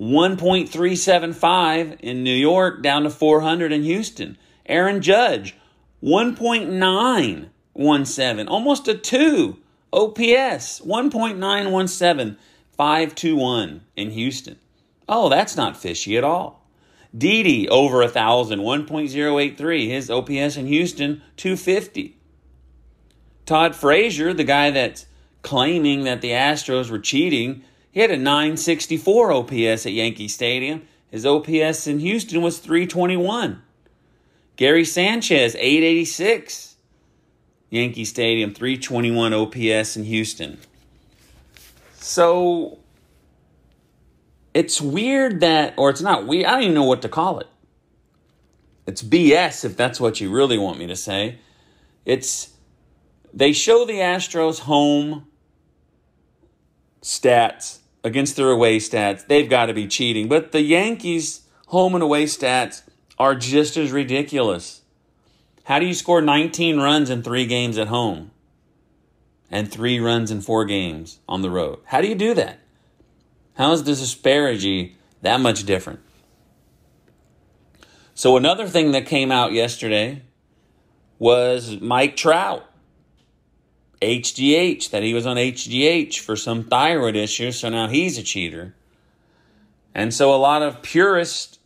1.375 0.00 2.00
in 2.00 2.24
New 2.24 2.34
York, 2.34 2.82
down 2.82 3.02
to 3.02 3.10
400 3.10 3.70
in 3.70 3.82
Houston. 3.82 4.38
Aaron 4.66 5.02
Judge, 5.02 5.54
1.917, 6.02 8.48
almost 8.48 8.88
a 8.88 8.94
2 8.94 9.58
OPS 9.92 10.80
1.917, 10.80 12.36
521 12.76 13.80
in 13.96 14.10
Houston. 14.12 14.56
Oh, 15.12 15.28
that's 15.28 15.56
not 15.56 15.76
fishy 15.76 16.16
at 16.16 16.22
all. 16.22 16.64
Didi 17.16 17.68
over 17.68 17.98
1,000, 17.98 18.60
1.083. 18.60 19.88
His 19.88 20.08
OPS 20.08 20.56
in 20.56 20.66
Houston, 20.66 21.20
250. 21.36 22.16
Todd 23.44 23.74
Frazier, 23.74 24.32
the 24.32 24.44
guy 24.44 24.70
that's 24.70 25.06
claiming 25.42 26.04
that 26.04 26.20
the 26.20 26.30
Astros 26.30 26.90
were 26.90 27.00
cheating, 27.00 27.64
he 27.90 27.98
had 27.98 28.12
a 28.12 28.16
964 28.16 29.32
OPS 29.32 29.84
at 29.84 29.92
Yankee 29.92 30.28
Stadium. 30.28 30.86
His 31.10 31.26
OPS 31.26 31.88
in 31.88 31.98
Houston 31.98 32.40
was 32.40 32.58
321. 32.58 33.60
Gary 34.54 34.84
Sanchez, 34.84 35.56
886. 35.56 36.76
Yankee 37.70 38.04
Stadium, 38.04 38.54
321 38.54 39.34
OPS 39.34 39.96
in 39.96 40.04
Houston. 40.04 40.58
So 41.94 42.79
it's 44.54 44.80
weird 44.80 45.40
that, 45.40 45.74
or 45.76 45.90
it's 45.90 46.00
not 46.00 46.26
weird, 46.26 46.46
I 46.46 46.52
don't 46.52 46.62
even 46.62 46.74
know 46.74 46.84
what 46.84 47.02
to 47.02 47.08
call 47.08 47.38
it. 47.38 47.46
It's 48.86 49.02
BS 49.02 49.64
if 49.64 49.76
that's 49.76 50.00
what 50.00 50.20
you 50.20 50.30
really 50.30 50.58
want 50.58 50.78
me 50.78 50.86
to 50.88 50.96
say. 50.96 51.38
It's, 52.04 52.54
they 53.32 53.52
show 53.52 53.84
the 53.84 53.94
Astros 53.94 54.60
home 54.60 55.26
stats 57.02 57.78
against 58.02 58.36
their 58.36 58.50
away 58.50 58.78
stats. 58.78 59.26
They've 59.26 59.48
got 59.48 59.66
to 59.66 59.74
be 59.74 59.86
cheating. 59.86 60.28
But 60.28 60.52
the 60.52 60.62
Yankees' 60.62 61.42
home 61.68 61.94
and 61.94 62.02
away 62.02 62.24
stats 62.24 62.82
are 63.18 63.34
just 63.34 63.76
as 63.76 63.92
ridiculous. 63.92 64.82
How 65.64 65.78
do 65.78 65.86
you 65.86 65.94
score 65.94 66.20
19 66.20 66.78
runs 66.80 67.10
in 67.10 67.22
three 67.22 67.46
games 67.46 67.78
at 67.78 67.88
home 67.88 68.30
and 69.50 69.70
three 69.70 70.00
runs 70.00 70.30
in 70.30 70.40
four 70.40 70.64
games 70.64 71.20
on 71.28 71.42
the 71.42 71.50
road? 71.50 71.80
How 71.84 72.00
do 72.00 72.08
you 72.08 72.14
do 72.14 72.34
that? 72.34 72.59
How 73.54 73.72
is 73.72 73.84
the 73.84 73.94
disparity 73.94 74.96
that 75.22 75.40
much 75.40 75.64
different? 75.64 76.00
So, 78.14 78.36
another 78.36 78.66
thing 78.66 78.92
that 78.92 79.06
came 79.06 79.32
out 79.32 79.52
yesterday 79.52 80.22
was 81.18 81.80
Mike 81.80 82.16
Trout. 82.16 82.66
HGH, 84.02 84.90
that 84.90 85.02
he 85.02 85.12
was 85.12 85.26
on 85.26 85.36
HGH 85.36 86.18
for 86.20 86.34
some 86.34 86.64
thyroid 86.64 87.16
issue, 87.16 87.52
so 87.52 87.68
now 87.68 87.86
he's 87.86 88.16
a 88.16 88.22
cheater. 88.22 88.74
And 89.94 90.14
so 90.14 90.34
a 90.34 90.36
lot 90.36 90.62
of 90.62 90.82
purists 90.82 91.58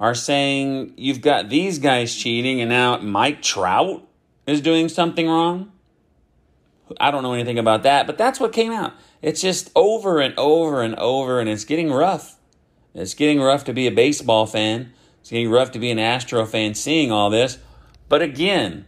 are 0.00 0.14
saying 0.14 0.94
you've 0.96 1.20
got 1.20 1.48
these 1.48 1.78
guys 1.78 2.14
cheating 2.14 2.60
and 2.60 2.70
now 2.70 2.98
Mike 2.98 3.42
Trout 3.42 4.06
is 4.46 4.60
doing 4.60 4.88
something 4.88 5.28
wrong. 5.28 5.72
I 6.98 7.10
don't 7.10 7.22
know 7.22 7.34
anything 7.34 7.58
about 7.58 7.82
that, 7.82 8.06
but 8.06 8.16
that's 8.16 8.40
what 8.40 8.52
came 8.52 8.72
out. 8.72 8.94
It's 9.20 9.40
just 9.40 9.70
over 9.74 10.20
and 10.20 10.36
over 10.38 10.82
and 10.82 10.94
over, 10.96 11.40
and 11.40 11.48
it's 11.48 11.64
getting 11.64 11.92
rough. 11.92 12.36
It's 12.94 13.14
getting 13.14 13.40
rough 13.40 13.64
to 13.64 13.72
be 13.72 13.86
a 13.86 13.92
baseball 13.92 14.46
fan. 14.46 14.92
It's 15.20 15.30
getting 15.30 15.50
rough 15.50 15.72
to 15.72 15.78
be 15.78 15.90
an 15.90 15.98
Astro 15.98 16.46
fan 16.46 16.74
seeing 16.74 17.12
all 17.12 17.30
this. 17.30 17.58
But 18.08 18.22
again, 18.22 18.86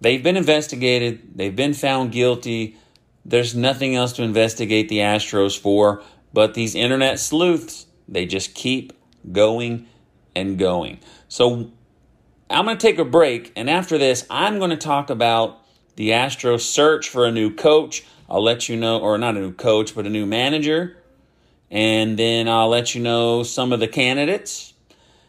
they've 0.00 0.22
been 0.22 0.36
investigated, 0.36 1.36
they've 1.36 1.54
been 1.54 1.74
found 1.74 2.12
guilty. 2.12 2.76
There's 3.24 3.54
nothing 3.54 3.94
else 3.94 4.12
to 4.14 4.22
investigate 4.22 4.88
the 4.88 4.98
Astros 4.98 5.56
for, 5.56 6.02
but 6.32 6.54
these 6.54 6.74
internet 6.74 7.20
sleuths, 7.20 7.86
they 8.08 8.26
just 8.26 8.54
keep 8.54 8.92
going 9.30 9.86
and 10.34 10.58
going. 10.58 10.98
So 11.28 11.70
I'm 12.50 12.64
going 12.64 12.76
to 12.76 12.86
take 12.86 12.98
a 12.98 13.04
break, 13.04 13.52
and 13.54 13.70
after 13.70 13.96
this, 13.96 14.26
I'm 14.28 14.58
going 14.58 14.70
to 14.70 14.76
talk 14.76 15.08
about 15.08 15.60
the 15.96 16.10
Astros 16.10 16.60
search 16.60 17.08
for 17.08 17.24
a 17.24 17.30
new 17.30 17.54
coach. 17.54 18.04
I'll 18.32 18.42
let 18.42 18.66
you 18.66 18.78
know, 18.78 18.98
or 18.98 19.18
not 19.18 19.36
a 19.36 19.40
new 19.40 19.52
coach, 19.52 19.94
but 19.94 20.06
a 20.06 20.08
new 20.08 20.24
manager. 20.24 20.96
And 21.70 22.18
then 22.18 22.48
I'll 22.48 22.70
let 22.70 22.94
you 22.94 23.02
know 23.02 23.42
some 23.42 23.74
of 23.74 23.80
the 23.80 23.86
candidates. 23.86 24.72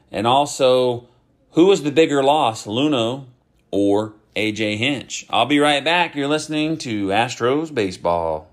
And 0.09 0.25
also, 0.25 1.09
who 1.51 1.65
was 1.65 1.83
the 1.83 1.91
bigger 1.91 2.23
loss, 2.23 2.65
Luhnow 2.65 3.25
or 3.71 4.13
AJ 4.37 4.77
Hinch? 4.77 5.25
I'll 5.29 5.45
be 5.45 5.59
right 5.59 5.83
back. 5.83 6.15
You're 6.15 6.29
listening 6.29 6.77
to 6.77 7.07
Astros 7.07 7.75
Baseball. 7.75 8.49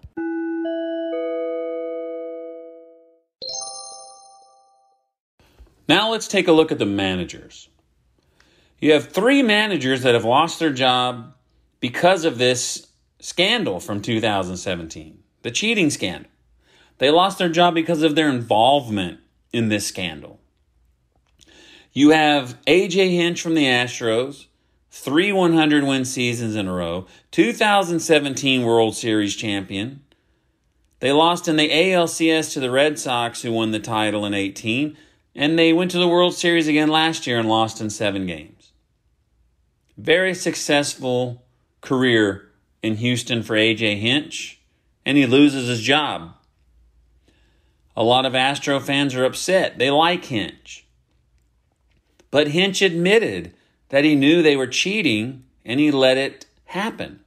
Now 5.89 6.11
let's 6.11 6.27
take 6.27 6.49
a 6.49 6.53
look 6.53 6.73
at 6.73 6.81
the 6.81 6.87
managers. 6.87 7.69
You 8.81 8.95
have 8.95 9.11
three 9.11 9.45
managers 9.45 10.03
that 10.03 10.15
have 10.15 10.25
lost 10.25 10.59
their 10.59 10.73
job 10.73 11.35
because 11.79 12.25
of 12.25 12.37
this 12.37 12.90
scandal 13.21 13.81
from 13.81 14.03
2017, 14.03 15.23
the 15.43 15.51
cheating 15.51 15.91
scandal. 15.91 16.31
They 16.99 17.11
lost 17.11 17.39
their 17.39 17.49
job 17.49 17.75
because 17.75 18.03
of 18.03 18.15
their 18.15 18.29
involvement 18.29 19.21
in 19.53 19.69
this 19.69 19.87
scandal. 19.87 20.39
You 21.93 22.11
have 22.11 22.59
AJ 22.67 23.11
Hinch 23.11 23.41
from 23.41 23.55
the 23.55 23.65
Astros, 23.65 24.47
three 24.91 25.33
100 25.33 25.85
win 25.85 26.05
seasons 26.05 26.55
in 26.55 26.69
a 26.69 26.75
row, 26.75 27.07
2017 27.31 28.63
World 28.63 28.97
Series 28.97 29.35
champion. 29.35 30.03
They 31.01 31.13
lost 31.13 31.49
in 31.49 31.57
the 31.57 31.71
ALCS 31.71 32.53
to 32.53 32.61
the 32.61 32.71
Red 32.71 32.99
Sox, 32.99 33.43
who 33.43 33.53
won 33.53 33.71
the 33.71 33.81
title 33.81 34.27
in 34.27 34.35
18, 34.35 34.97
and 35.35 35.59
they 35.59 35.73
went 35.73 35.91
to 35.93 35.99
the 35.99 36.09
World 36.09 36.35
Series 36.35 36.69
again 36.69 36.89
last 36.89 37.27
year 37.27 37.39
and 37.39 37.49
lost 37.49 37.81
in 37.81 37.89
seven 37.89 38.27
games. 38.27 38.73
Very 39.97 40.35
successful 40.35 41.45
career 41.81 42.50
in 42.83 42.97
Houston 42.97 43.43
for 43.43 43.55
AJ 43.55 44.01
Hinch, 44.01 44.61
and 45.05 45.17
he 45.17 45.27
loses 45.27 45.69
his 45.69 45.81
job. 45.81 46.35
A 47.97 48.03
lot 48.03 48.25
of 48.25 48.35
Astro 48.35 48.81
fans 48.81 49.15
are 49.15 49.25
upset. 49.25 49.79
They 49.79 49.91
like 49.91 50.25
Hinch. 50.27 50.87
But 52.31 52.49
Hinch 52.49 52.81
admitted 52.81 53.53
that 53.89 54.05
he 54.05 54.15
knew 54.15 54.43
they 54.43 54.57
were 54.57 54.67
cheating 54.67 55.45
and 55.65 55.81
he 55.81 55.91
let 55.91 56.17
it 56.17 56.47
happen. 56.67 57.21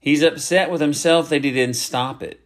He's 0.00 0.22
upset 0.22 0.70
with 0.70 0.80
himself 0.80 1.28
that 1.28 1.44
he 1.44 1.52
didn't 1.52 1.76
stop 1.76 2.22
it. 2.22 2.40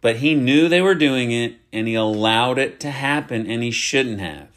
But 0.00 0.16
he 0.16 0.34
knew 0.34 0.68
they 0.68 0.82
were 0.82 0.94
doing 0.94 1.30
it 1.30 1.56
and 1.72 1.86
he 1.86 1.94
allowed 1.94 2.58
it 2.58 2.80
to 2.80 2.90
happen 2.90 3.46
and 3.46 3.62
he 3.62 3.70
shouldn't 3.70 4.20
have. 4.20 4.48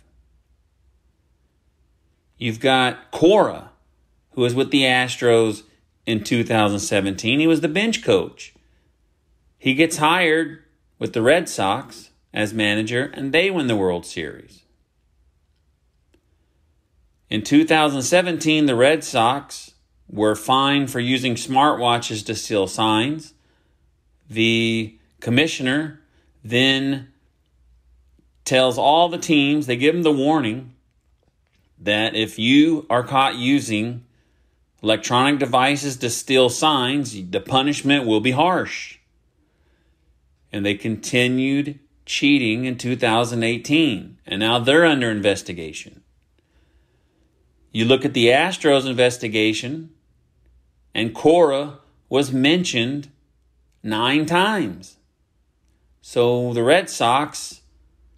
You've 2.38 2.60
got 2.60 3.12
Cora, 3.12 3.72
who 4.36 4.42
was 4.42 4.54
with 4.54 4.70
the 4.70 4.84
Astros 4.84 5.64
in 6.06 6.24
2017. 6.24 7.40
He 7.40 7.48
was 7.48 7.62
the 7.62 7.68
bench 7.68 8.04
coach. 8.04 8.54
He 9.58 9.74
gets 9.74 9.98
hired 9.98 10.64
with 11.00 11.14
the 11.14 11.22
Red 11.22 11.50
Sox 11.50 12.12
as 12.34 12.54
manager, 12.54 13.12
and 13.14 13.34
they 13.34 13.50
win 13.50 13.68
the 13.68 13.76
World 13.76 14.06
Series. 14.06 14.64
In 17.30 17.42
2017, 17.42 18.66
the 18.66 18.76
Red 18.76 19.04
Sox 19.04 19.74
were 20.08 20.36
fined 20.36 20.92
for 20.92 21.00
using 21.00 21.36
smartwatches 21.36 22.24
to 22.26 22.36
steal 22.36 22.68
signs. 22.68 23.34
The 24.30 25.00
commissioner 25.22 26.02
then 26.44 27.08
tells 28.44 28.78
all 28.78 29.10
the 29.10 29.18
teams, 29.18 29.66
they 29.66 29.78
give 29.78 29.96
them 29.96 30.04
the 30.04 30.12
warning 30.12 30.74
that 31.80 32.16
if 32.16 32.38
you 32.38 32.86
are 32.90 33.04
caught 33.04 33.36
using 33.36 34.05
electronic 34.84 35.40
devices 35.40 35.98
to 35.98 36.10
steal 36.10 36.50
signs, 36.50 37.30
the 37.30 37.40
punishment 37.40 38.06
will 38.06 38.22
be 38.22 38.32
harsh. 38.32 39.00
And 40.52 40.66
they 40.66 40.76
continued 40.76 41.80
cheating 42.06 42.66
in 42.66 42.78
2018, 42.78 44.20
and 44.26 44.40
now 44.40 44.60
they're 44.60 44.86
under 44.86 45.10
investigation. 45.10 46.04
You 47.72 47.86
look 47.86 48.06
at 48.06 48.14
the 48.14 48.28
Astros 48.28 48.88
investigation, 48.88 49.90
and 50.94 51.14
Cora 51.14 51.80
was 52.08 52.32
mentioned 52.32 53.10
nine 53.84 54.26
times. 54.26 54.98
So 56.02 56.54
the 56.54 56.64
Red 56.64 56.90
Sox 56.90 57.62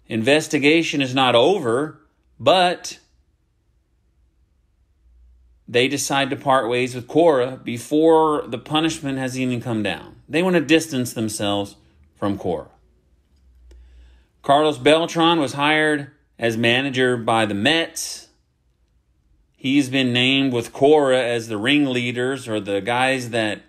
investigation 0.06 1.02
is 1.02 1.14
not 1.14 1.34
over, 1.34 2.00
but 2.38 2.98
they 5.68 5.86
decide 5.86 6.30
to 6.30 6.36
part 6.36 6.68
ways 6.68 6.94
with 6.94 7.06
Cora 7.06 7.60
before 7.62 8.42
the 8.46 8.58
punishment 8.58 9.18
has 9.18 9.38
even 9.38 9.60
come 9.60 9.82
down. 9.82 10.16
They 10.26 10.42
want 10.42 10.54
to 10.54 10.62
distance 10.62 11.12
themselves 11.12 11.76
from 12.16 12.38
Cora. 12.38 12.70
Carlos 14.42 14.78
Beltran 14.78 15.38
was 15.38 15.52
hired 15.52 16.10
as 16.38 16.56
manager 16.56 17.18
by 17.18 17.44
the 17.44 17.54
Mets. 17.54 18.28
He's 19.56 19.90
been 19.90 20.12
named 20.12 20.54
with 20.54 20.72
Cora 20.72 21.22
as 21.22 21.48
the 21.48 21.58
ringleaders 21.58 22.48
or 22.48 22.60
the 22.60 22.80
guys 22.80 23.30
that 23.30 23.62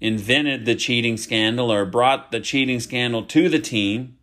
invented 0.00 0.66
the 0.66 0.74
cheating 0.74 1.16
scandal 1.16 1.72
or 1.72 1.86
brought 1.86 2.30
the 2.30 2.40
cheating 2.40 2.80
scandal 2.80 3.22
to 3.22 3.48
the 3.48 3.60
team. 3.60 4.18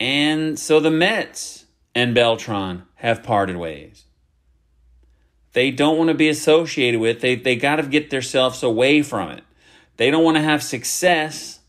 And 0.00 0.58
so 0.58 0.80
the 0.80 0.90
Mets 0.90 1.66
and 1.94 2.14
Beltran 2.14 2.84
have 2.96 3.22
parted 3.22 3.56
ways 3.56 4.05
they 5.56 5.70
don't 5.70 5.96
want 5.96 6.08
to 6.08 6.14
be 6.14 6.28
associated 6.28 7.00
with. 7.00 7.22
They, 7.22 7.34
they 7.34 7.56
got 7.56 7.76
to 7.76 7.82
get 7.84 8.10
themselves 8.10 8.62
away 8.62 9.00
from 9.00 9.30
it. 9.30 9.42
They 9.96 10.10
don't 10.10 10.22
want 10.22 10.36
to 10.36 10.42
have 10.42 10.62
success 10.62 11.60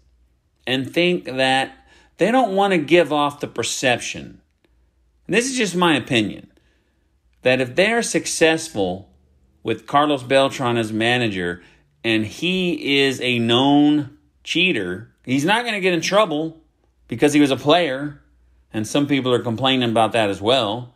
and 0.67 0.93
think 0.93 1.23
that 1.23 1.87
they 2.17 2.29
don't 2.29 2.53
want 2.53 2.73
to 2.73 2.79
give 2.79 3.13
off 3.13 3.39
the 3.39 3.47
perception. 3.47 4.41
And 5.25 5.33
this 5.33 5.49
is 5.49 5.55
just 5.55 5.73
my 5.73 5.95
opinion 5.95 6.51
that 7.43 7.61
if 7.61 7.75
they're 7.75 8.03
successful 8.03 9.09
with 9.63 9.87
Carlos 9.87 10.21
Beltran 10.21 10.75
as 10.75 10.91
manager 10.91 11.63
and 12.03 12.25
he 12.25 12.99
is 12.99 13.21
a 13.21 13.39
known 13.39 14.17
cheater, 14.43 15.13
he's 15.23 15.45
not 15.45 15.61
going 15.61 15.75
to 15.75 15.79
get 15.79 15.93
in 15.93 16.01
trouble 16.01 16.59
because 17.07 17.31
he 17.31 17.39
was 17.39 17.51
a 17.51 17.55
player. 17.55 18.21
And 18.73 18.85
some 18.85 19.07
people 19.07 19.31
are 19.31 19.41
complaining 19.41 19.89
about 19.89 20.11
that 20.11 20.29
as 20.29 20.41
well. 20.41 20.93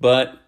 But 0.00 0.39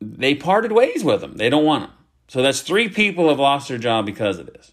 they 0.00 0.34
parted 0.34 0.72
ways 0.72 1.04
with 1.04 1.22
him. 1.22 1.36
They 1.36 1.48
don't 1.48 1.64
want 1.64 1.84
him. 1.84 1.90
So 2.28 2.42
that's 2.42 2.60
three 2.60 2.88
people 2.88 3.28
have 3.28 3.38
lost 3.38 3.68
their 3.68 3.78
job 3.78 4.06
because 4.06 4.38
of 4.38 4.46
this. 4.46 4.72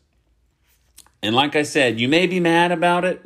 And 1.21 1.35
like 1.35 1.55
I 1.55 1.63
said, 1.63 1.99
you 1.99 2.07
may 2.07 2.27
be 2.27 2.39
mad 2.39 2.71
about 2.71 3.05
it, 3.05 3.23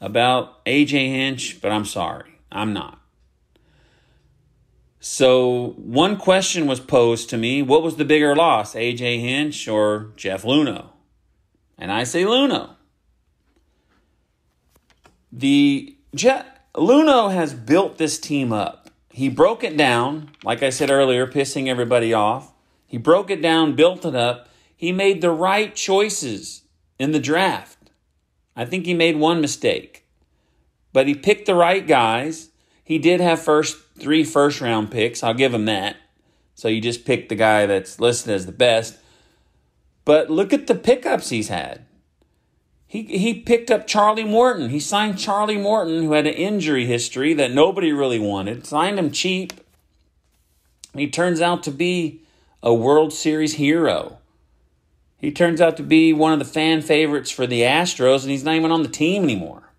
about 0.00 0.64
AJ 0.64 1.08
Hinch, 1.08 1.60
but 1.60 1.70
I'm 1.70 1.84
sorry. 1.84 2.38
I'm 2.50 2.72
not. 2.72 2.98
So 4.98 5.70
one 5.76 6.16
question 6.16 6.66
was 6.66 6.80
posed 6.80 7.28
to 7.30 7.36
me 7.36 7.62
what 7.62 7.82
was 7.82 7.96
the 7.96 8.04
bigger 8.04 8.36
loss, 8.36 8.74
AJ 8.74 9.20
Hinch 9.20 9.68
or 9.68 10.12
Jeff 10.16 10.44
Luhnow? 10.44 10.90
And 11.76 11.90
I 11.90 12.04
say 12.04 12.22
Luhnow. 12.22 12.76
The 15.32 15.96
Jeff, 16.14 16.46
Luhnow 16.74 17.32
has 17.32 17.54
built 17.54 17.98
this 17.98 18.18
team 18.18 18.52
up 18.52 18.81
he 19.12 19.28
broke 19.28 19.62
it 19.62 19.76
down, 19.76 20.30
like 20.42 20.62
I 20.62 20.70
said 20.70 20.90
earlier, 20.90 21.26
pissing 21.26 21.68
everybody 21.68 22.14
off. 22.14 22.52
He 22.86 22.96
broke 22.96 23.30
it 23.30 23.42
down, 23.42 23.76
built 23.76 24.04
it 24.04 24.14
up. 24.14 24.48
He 24.74 24.90
made 24.90 25.20
the 25.20 25.30
right 25.30 25.74
choices 25.74 26.62
in 26.98 27.12
the 27.12 27.20
draft. 27.20 27.90
I 28.56 28.64
think 28.64 28.86
he 28.86 28.94
made 28.94 29.16
one 29.16 29.40
mistake, 29.40 30.06
but 30.92 31.06
he 31.06 31.14
picked 31.14 31.46
the 31.46 31.54
right 31.54 31.86
guys. 31.86 32.50
He 32.82 32.98
did 32.98 33.20
have 33.20 33.40
first 33.42 33.78
three 33.98 34.24
first 34.24 34.60
round 34.60 34.90
picks. 34.90 35.22
I'll 35.22 35.34
give 35.34 35.54
him 35.54 35.66
that. 35.66 35.96
So 36.54 36.68
you 36.68 36.80
just 36.80 37.04
pick 37.04 37.28
the 37.28 37.34
guy 37.34 37.66
that's 37.66 38.00
listed 38.00 38.32
as 38.32 38.46
the 38.46 38.52
best. 38.52 38.98
But 40.04 40.30
look 40.30 40.52
at 40.52 40.66
the 40.66 40.74
pickups 40.74 41.28
he's 41.30 41.48
had. 41.48 41.84
He, 42.92 43.04
he 43.04 43.32
picked 43.32 43.70
up 43.70 43.86
Charlie 43.86 44.22
Morton. 44.22 44.68
He 44.68 44.78
signed 44.78 45.18
Charlie 45.18 45.56
Morton, 45.56 46.02
who 46.02 46.12
had 46.12 46.26
an 46.26 46.34
injury 46.34 46.84
history 46.84 47.32
that 47.32 47.50
nobody 47.50 47.90
really 47.90 48.18
wanted, 48.18 48.66
signed 48.66 48.98
him 48.98 49.10
cheap. 49.10 49.54
He 50.94 51.08
turns 51.08 51.40
out 51.40 51.62
to 51.62 51.70
be 51.70 52.20
a 52.62 52.74
World 52.74 53.14
Series 53.14 53.54
hero. 53.54 54.18
He 55.16 55.32
turns 55.32 55.58
out 55.58 55.78
to 55.78 55.82
be 55.82 56.12
one 56.12 56.34
of 56.34 56.38
the 56.38 56.44
fan 56.44 56.82
favorites 56.82 57.30
for 57.30 57.46
the 57.46 57.62
Astros, 57.62 58.24
and 58.24 58.30
he's 58.30 58.44
not 58.44 58.56
even 58.56 58.70
on 58.70 58.82
the 58.82 58.90
team 58.90 59.22
anymore. 59.22 59.72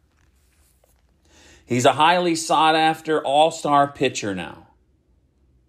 He's 1.68 1.86
a 1.86 1.94
highly 1.94 2.34
sought 2.34 2.76
after 2.76 3.24
all 3.24 3.52
star 3.52 3.88
pitcher 3.88 4.34
now. 4.34 4.70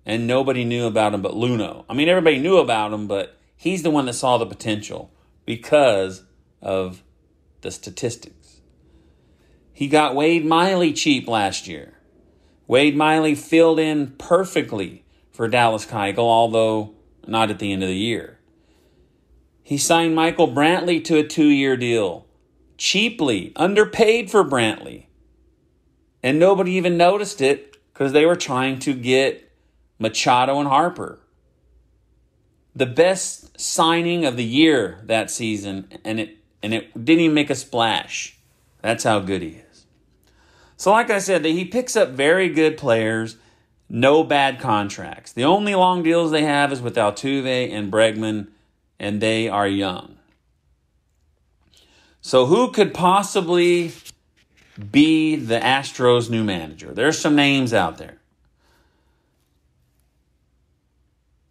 And 0.06 0.26
nobody 0.26 0.64
knew 0.64 0.86
about 0.86 1.12
him 1.12 1.20
but 1.20 1.32
Luhnow. 1.32 1.84
I 1.90 1.92
mean, 1.92 2.08
everybody 2.08 2.38
knew 2.38 2.56
about 2.56 2.94
him, 2.94 3.06
but 3.06 3.36
he's 3.54 3.82
the 3.82 3.90
one 3.90 4.06
that 4.06 4.14
saw 4.14 4.38
the 4.38 4.46
potential 4.46 5.12
because 5.44 6.24
of 6.62 7.03
the 7.64 7.72
statistics. 7.72 8.60
He 9.72 9.88
got 9.88 10.14
Wade 10.14 10.44
Miley 10.44 10.92
cheap 10.92 11.26
last 11.26 11.66
year. 11.66 11.94
Wade 12.68 12.96
Miley 12.96 13.34
filled 13.34 13.80
in 13.80 14.12
perfectly 14.18 15.04
for 15.32 15.48
Dallas 15.48 15.84
Keuchel, 15.84 16.18
although 16.18 16.94
not 17.26 17.50
at 17.50 17.58
the 17.58 17.72
end 17.72 17.82
of 17.82 17.88
the 17.88 17.96
year. 17.96 18.38
He 19.64 19.78
signed 19.78 20.14
Michael 20.14 20.46
Brantley 20.46 21.02
to 21.04 21.18
a 21.18 21.26
two 21.26 21.48
year 21.48 21.76
deal, 21.76 22.26
cheaply, 22.78 23.52
underpaid 23.56 24.30
for 24.30 24.44
Brantley. 24.44 25.06
And 26.22 26.38
nobody 26.38 26.72
even 26.72 26.96
noticed 26.96 27.40
it 27.40 27.76
because 27.92 28.12
they 28.12 28.26
were 28.26 28.36
trying 28.36 28.78
to 28.80 28.94
get 28.94 29.50
Machado 29.98 30.58
and 30.58 30.68
Harper. 30.68 31.20
The 32.76 32.86
best 32.86 33.58
signing 33.58 34.24
of 34.24 34.36
the 34.36 34.44
year 34.44 35.00
that 35.04 35.30
season, 35.30 35.88
and 36.04 36.20
it 36.20 36.43
and 36.64 36.72
it 36.72 37.04
didn't 37.04 37.20
even 37.20 37.34
make 37.34 37.50
a 37.50 37.54
splash. 37.54 38.38
That's 38.80 39.04
how 39.04 39.20
good 39.20 39.42
he 39.42 39.60
is. 39.70 39.86
So, 40.78 40.90
like 40.90 41.10
I 41.10 41.18
said, 41.18 41.44
he 41.44 41.66
picks 41.66 41.94
up 41.94 42.10
very 42.10 42.48
good 42.48 42.78
players, 42.78 43.36
no 43.90 44.24
bad 44.24 44.58
contracts. 44.58 45.30
The 45.30 45.44
only 45.44 45.74
long 45.74 46.02
deals 46.02 46.30
they 46.30 46.44
have 46.44 46.72
is 46.72 46.80
with 46.80 46.96
Altuve 46.96 47.70
and 47.70 47.92
Bregman, 47.92 48.48
and 48.98 49.20
they 49.20 49.46
are 49.46 49.68
young. 49.68 50.16
So, 52.22 52.46
who 52.46 52.70
could 52.70 52.94
possibly 52.94 53.92
be 54.90 55.36
the 55.36 55.60
Astros' 55.60 56.30
new 56.30 56.44
manager? 56.44 56.94
There's 56.94 57.18
some 57.18 57.36
names 57.36 57.74
out 57.74 57.98
there. 57.98 58.16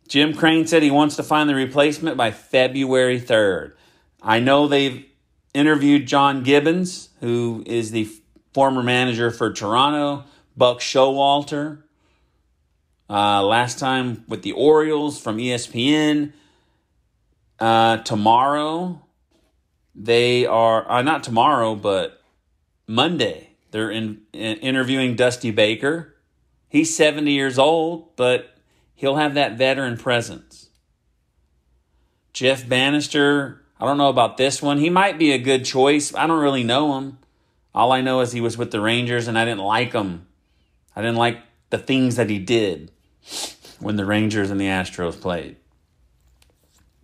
Jim 0.08 0.34
Crane 0.34 0.66
said 0.66 0.82
he 0.82 0.92
wants 0.92 1.16
to 1.18 1.24
find 1.24 1.48
the 1.48 1.56
replacement 1.56 2.18
by 2.18 2.32
February 2.32 3.22
3rd. 3.22 3.74
I 4.24 4.40
know 4.40 4.68
they've 4.68 5.06
interviewed 5.54 6.08
John 6.08 6.44
Gibbons, 6.44 7.10
who 7.20 7.64
is 7.66 7.92
the 7.92 8.10
former 8.54 8.82
manager 8.82 9.30
for 9.30 9.52
Toronto, 9.52 10.24
Buck 10.56 10.80
Showalter, 10.80 11.84
uh, 13.10 13.44
last 13.44 13.80
time 13.80 14.24
with 14.30 14.44
the 14.44 14.54
Orioles 14.54 15.20
from 15.20 15.38
ESPN. 15.38 16.32
Uh, 17.60 17.98
tomorrow, 17.98 19.02
they 19.94 20.46
are, 20.46 20.90
uh, 20.90 21.02
not 21.02 21.24
tomorrow, 21.24 21.76
but 21.76 22.22
Monday, 22.88 23.50
they're 23.72 23.92
in, 23.92 24.22
in, 24.32 24.58
interviewing 24.58 25.16
Dusty 25.16 25.52
Baker. 25.52 26.16
He's 26.70 26.96
70 26.96 27.32
years 27.32 27.60
old, 27.60 28.16
but 28.16 28.56
he'll 28.96 29.18
have 29.18 29.34
that 29.34 29.58
veteran 29.58 29.98
presence. 29.98 30.70
Jeff 32.32 32.68
Banister, 32.68 33.63
I 33.84 33.86
don't 33.86 33.98
know 33.98 34.08
about 34.08 34.38
this 34.38 34.62
one. 34.62 34.78
He 34.78 34.90
might 34.90 35.20
be 35.20 35.34
a 35.34 35.38
good 35.38 35.66
choice. 35.66 36.16
I 36.16 36.26
don't 36.26 36.40
really 36.40 36.64
know 36.64 36.98
him. 36.98 37.18
All 37.76 37.92
I 37.92 38.00
know 38.00 38.22
is 38.22 38.32
he 38.32 38.40
was 38.40 38.58
with 38.58 38.72
the 38.72 38.80
Rangers 38.80 39.28
and 39.28 39.38
I 39.38 39.44
didn't 39.44 39.60
like 39.60 39.92
him. 39.92 40.26
I 40.96 41.02
didn't 41.02 41.18
like 41.18 41.42
the 41.70 41.78
things 41.78 42.16
that 42.16 42.30
he 42.30 42.40
did 42.40 42.92
when 43.82 43.98
the 43.98 44.06
Rangers 44.06 44.50
and 44.50 44.62
the 44.62 44.68
Astros 44.68 45.20
played. 45.20 45.58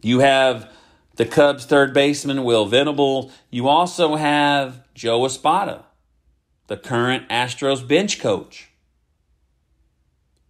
You 0.01 0.19
have 0.19 0.71
the 1.17 1.25
Cubs 1.25 1.65
third 1.65 1.93
baseman, 1.93 2.45
Will 2.45 2.65
Venable. 2.65 3.29
You 3.49 3.67
also 3.67 4.15
have 4.15 4.81
Joe 4.93 5.25
Espada, 5.25 5.83
the 6.67 6.77
current 6.77 7.27
Astros 7.27 7.85
bench 7.85 8.21
coach. 8.21 8.69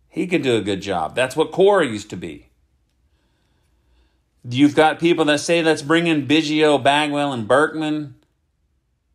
He 0.08 0.28
could 0.28 0.44
do 0.44 0.58
a 0.58 0.62
good 0.62 0.84
job. 0.84 1.16
That's 1.16 1.36
what 1.36 1.52
Cora 1.52 1.88
used 1.88 2.12
to 2.12 2.16
be. 2.16 2.49
You've 4.48 4.76
got 4.76 5.00
people 5.00 5.26
that 5.26 5.40
say 5.40 5.62
let's 5.62 5.82
bring 5.82 6.08
in 6.08 6.28
Biggio, 6.28 6.82
Bagwell, 6.82 7.34
and 7.34 7.48
Berkman. 7.48 8.16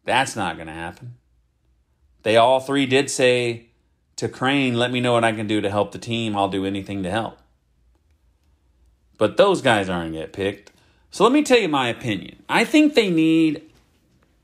That's 0.04 0.36
not 0.36 0.56
going 0.56 0.66
to 0.66 0.74
happen. 0.74 1.14
They 2.22 2.36
all 2.36 2.60
three 2.60 2.86
did 2.86 3.10
say 3.10 3.66
to 4.16 4.28
Crane, 4.28 4.74
let 4.74 4.90
me 4.90 5.00
know 5.00 5.12
what 5.12 5.24
I 5.24 5.32
can 5.32 5.46
do 5.46 5.60
to 5.60 5.70
help 5.70 5.92
the 5.92 5.98
team. 5.98 6.36
I'll 6.36 6.48
do 6.48 6.64
anything 6.64 7.02
to 7.02 7.10
help. 7.10 7.38
But 9.18 9.36
those 9.36 9.62
guys 9.62 9.88
aren't 9.88 10.12
get 10.12 10.32
picked. 10.32 10.72
So 11.10 11.24
let 11.24 11.32
me 11.32 11.42
tell 11.42 11.58
you 11.58 11.68
my 11.68 11.88
opinion. 11.88 12.42
I 12.48 12.64
think 12.64 12.94
they 12.94 13.10
need 13.10 13.62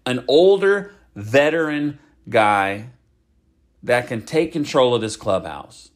an 0.07 0.25
older 0.29 0.95
veteran 1.14 1.99
guy 2.29 2.87
that 3.83 4.07
can 4.07 4.23
take 4.23 4.53
control 4.53 4.95
of 4.95 5.01
this 5.01 5.16
clubhouse. 5.16 5.90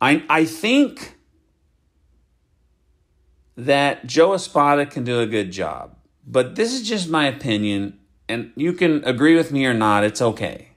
I, 0.00 0.24
I 0.28 0.44
think 0.44 1.16
that 3.56 4.06
Joe 4.06 4.34
Espada 4.34 4.86
can 4.86 5.04
do 5.04 5.20
a 5.20 5.26
good 5.26 5.50
job. 5.50 5.96
But 6.26 6.54
this 6.54 6.72
is 6.72 6.88
just 6.88 7.08
my 7.08 7.26
opinion, 7.26 7.98
and 8.28 8.52
you 8.56 8.72
can 8.72 9.04
agree 9.04 9.34
with 9.34 9.52
me 9.52 9.66
or 9.66 9.74
not, 9.74 10.04
it's 10.04 10.22
okay. 10.22 10.68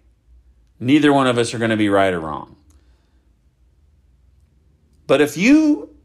Neither 0.80 1.14
one 1.14 1.28
of 1.28 1.38
us 1.38 1.54
are 1.54 1.58
going 1.58 1.70
to 1.70 1.78
be 1.78 1.90
right 1.90 2.14
or 2.14 2.20
wrong. 2.20 2.56
But 5.08 5.22
if 5.22 5.38
you 5.38 5.96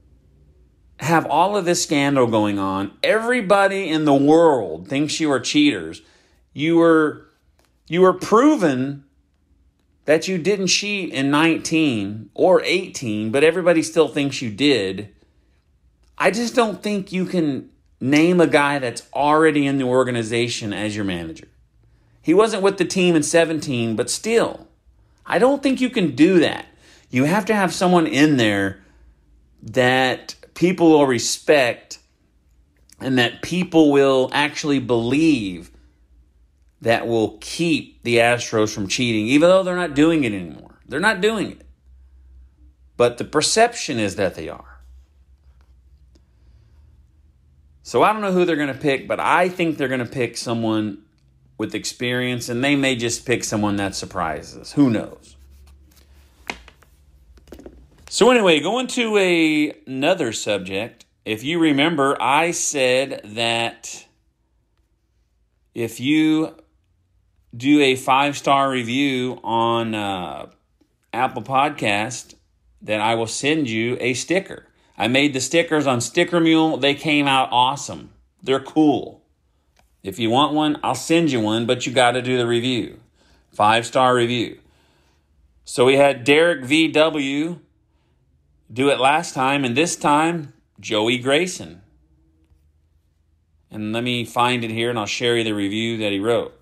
have 1.01 1.27
all 1.27 1.57
of 1.57 1.65
this 1.65 1.83
scandal 1.83 2.27
going 2.27 2.59
on, 2.59 2.93
everybody 3.03 3.89
in 3.89 4.05
the 4.05 4.15
world 4.15 4.89
thinks 4.89 5.19
you 5.19 5.33
are 5.33 5.41
cheaters. 5.41 6.03
You 6.53 6.77
were 6.77 7.27
you 7.89 8.03
were 8.03 8.13
proven 8.13 9.05
that 10.05 10.29
you 10.29 10.39
didn't 10.39 10.69
cheat 10.69 11.13
in 11.13 11.31
19 11.31 12.31
or 12.35 12.63
18, 12.63 13.31
but 13.31 13.43
everybody 13.43 13.83
still 13.83 14.09
thinks 14.09 14.43
you 14.43 14.51
did. 14.51 15.15
I 16.23 16.31
just 16.31 16.55
don't 16.55 16.83
think 16.83 17.13
you 17.13 17.25
can 17.25 17.71
name 17.99 18.43
a 18.43 18.47
guy 18.47 18.79
that's 18.79 19.09
already 19.15 19.67
in 19.67 19.79
the 19.79 19.85
organization 19.85 20.75
as 20.75 20.95
your 20.95 21.07
manager. 21.07 21.49
He 22.21 22.35
wasn't 22.35 22.63
with 22.63 22.77
the 22.77 22.85
team 22.85 23.17
in 23.17 23.23
17, 23.23 23.97
but 23.97 24.11
still, 24.11 24.69
I 25.25 25.39
don't 25.39 25.63
think 25.63 25.81
you 25.81 25.89
can 25.89 26.15
do 26.15 26.41
that. 26.41 26.67
You 27.09 27.25
have 27.25 27.47
to 27.47 27.55
have 27.55 27.73
someone 27.73 28.07
in 28.07 28.37
there 28.37 28.83
that 29.63 30.35
people 30.53 30.91
will 30.91 31.07
respect 31.07 31.99
and 33.01 33.19
that 33.19 33.41
people 33.41 33.91
will 33.91 34.29
actually 34.33 34.79
believe 34.79 35.71
that 36.83 37.07
will 37.07 37.39
keep 37.41 38.03
the 38.03 38.19
Astros 38.19 38.75
from 38.75 38.89
cheating, 38.89 39.27
even 39.27 39.49
though 39.49 39.63
they're 39.63 39.75
not 39.75 39.95
doing 39.95 40.25
it 40.25 40.33
anymore. 40.33 40.79
They're 40.87 41.01
not 41.01 41.23
doing 41.23 41.53
it. 41.53 41.67
But 42.99 43.17
the 43.17 43.25
perception 43.25 43.99
is 43.99 44.17
that 44.17 44.35
they 44.35 44.51
are. 44.51 44.80
So 47.91 48.05
I 48.05 48.13
don't 48.13 48.23
know 48.23 48.31
who 48.31 48.45
they're 48.45 48.55
going 48.55 48.73
to 48.73 48.81
pick, 48.81 49.09
but 49.09 49.19
I 49.19 49.49
think 49.49 49.77
they're 49.77 49.89
going 49.89 49.99
to 49.99 50.07
pick 50.07 50.37
someone 50.37 51.03
with 51.59 51.75
experience, 51.75 52.49
and 52.49 52.63
they 52.63 52.77
may 52.77 52.95
just 52.95 53.27
pick 53.27 53.43
someone 53.43 53.75
that 53.79 53.97
surprises. 53.97 54.71
Who 54.75 54.91
knows? 54.91 55.35
So 58.09 58.31
anyway, 58.31 58.61
going 58.61 58.87
to 58.87 59.17
a, 59.17 59.75
another 59.89 60.31
subject. 60.31 61.05
If 61.25 61.43
you 61.43 61.59
remember, 61.59 62.17
I 62.23 62.53
said 62.53 63.23
that 63.25 64.07
if 65.75 65.99
you 65.99 66.55
do 67.57 67.81
a 67.81 67.97
five 67.97 68.39
star 68.39 68.71
review 68.71 69.41
on 69.43 69.97
uh, 69.97 70.47
Apple 71.13 71.43
Podcast, 71.43 72.37
then 72.81 73.01
I 73.01 73.17
will 73.17 73.27
send 73.27 73.69
you 73.69 73.97
a 73.99 74.15
sticker. 74.15 74.70
I 75.01 75.09
made 75.09 75.33
the 75.33 75.41
stickers 75.41 75.87
on 75.87 76.03
Sticker 76.03 76.41
Mule. 76.41 76.77
They 76.77 76.95
came 76.95 77.27
out 77.27 77.49
awesome. 77.51 78.11
They're 78.43 78.61
cool. 78.61 79.23
If 80.03 80.19
you 80.19 80.29
want 80.29 80.53
one, 80.53 80.79
I'll 80.83 80.95
send 80.95 81.33
you 81.33 81.41
one, 81.41 81.65
but 81.65 81.87
you 81.87 81.93
got 81.95 82.11
to 82.11 82.21
do 82.21 82.37
the 82.37 82.47
review. 82.47 83.01
Five 83.51 83.87
star 83.87 84.15
review. 84.15 84.59
So 85.65 85.87
we 85.87 85.97
had 85.97 86.25
Derek 86.25 86.65
VW 86.65 87.61
do 88.71 88.91
it 88.91 89.01
last 89.01 89.35
time, 89.35 89.65
and 89.65 89.75
this 89.75 89.97
time, 89.97 90.53
Joey 90.79 91.17
Grayson. 91.17 91.81
And 93.71 93.95
let 93.95 94.05
me 94.05 94.27
find 94.27 94.65
it 94.65 94.71
here 94.71 94.91
and 94.91 94.99
I'll 94.99 95.07
share 95.07 95.39
you 95.39 95.45
the 95.45 95.55
review 95.55 95.97
that 95.97 96.13
he 96.13 96.21
wrote. 96.21 96.61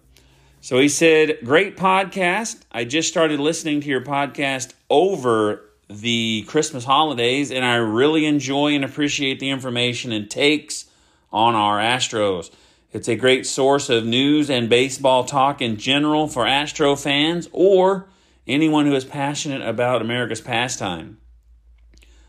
So 0.61 0.79
he 0.79 0.89
said, 0.89 1.39
Great 1.43 1.77
podcast. 1.77 2.61
I 2.71 2.85
just 2.85 3.09
started 3.09 3.41
listening 3.41 3.81
to 3.81 3.89
your 3.89 4.05
podcast 4.05 4.75
over 4.89 5.68
the 5.89 6.45
Christmas 6.47 6.85
holidays, 6.85 7.51
and 7.51 7.65
I 7.65 7.77
really 7.77 8.27
enjoy 8.27 8.75
and 8.75 8.85
appreciate 8.85 9.41
the 9.41 9.51
information 9.51 10.13
and 10.13 10.31
takes 10.31 10.87
on 11.33 11.55
our 11.55 11.79
Astros. 11.79 12.51
It's 12.93 13.09
a 13.09 13.17
great 13.17 13.47
source 13.47 13.91
of 13.91 14.05
news 14.05 14.49
and 14.49 14.69
baseball 14.69 15.25
talk 15.25 15.61
in 15.61 15.77
general 15.77 16.27
for 16.27 16.47
Astro 16.47 16.97
fans 16.97 17.49
or 17.53 18.09
anyone 18.47 18.87
who 18.87 18.95
is 18.95 19.05
passionate 19.05 19.67
about 19.67 20.01
America's 20.01 20.41
pastime. 20.41 21.19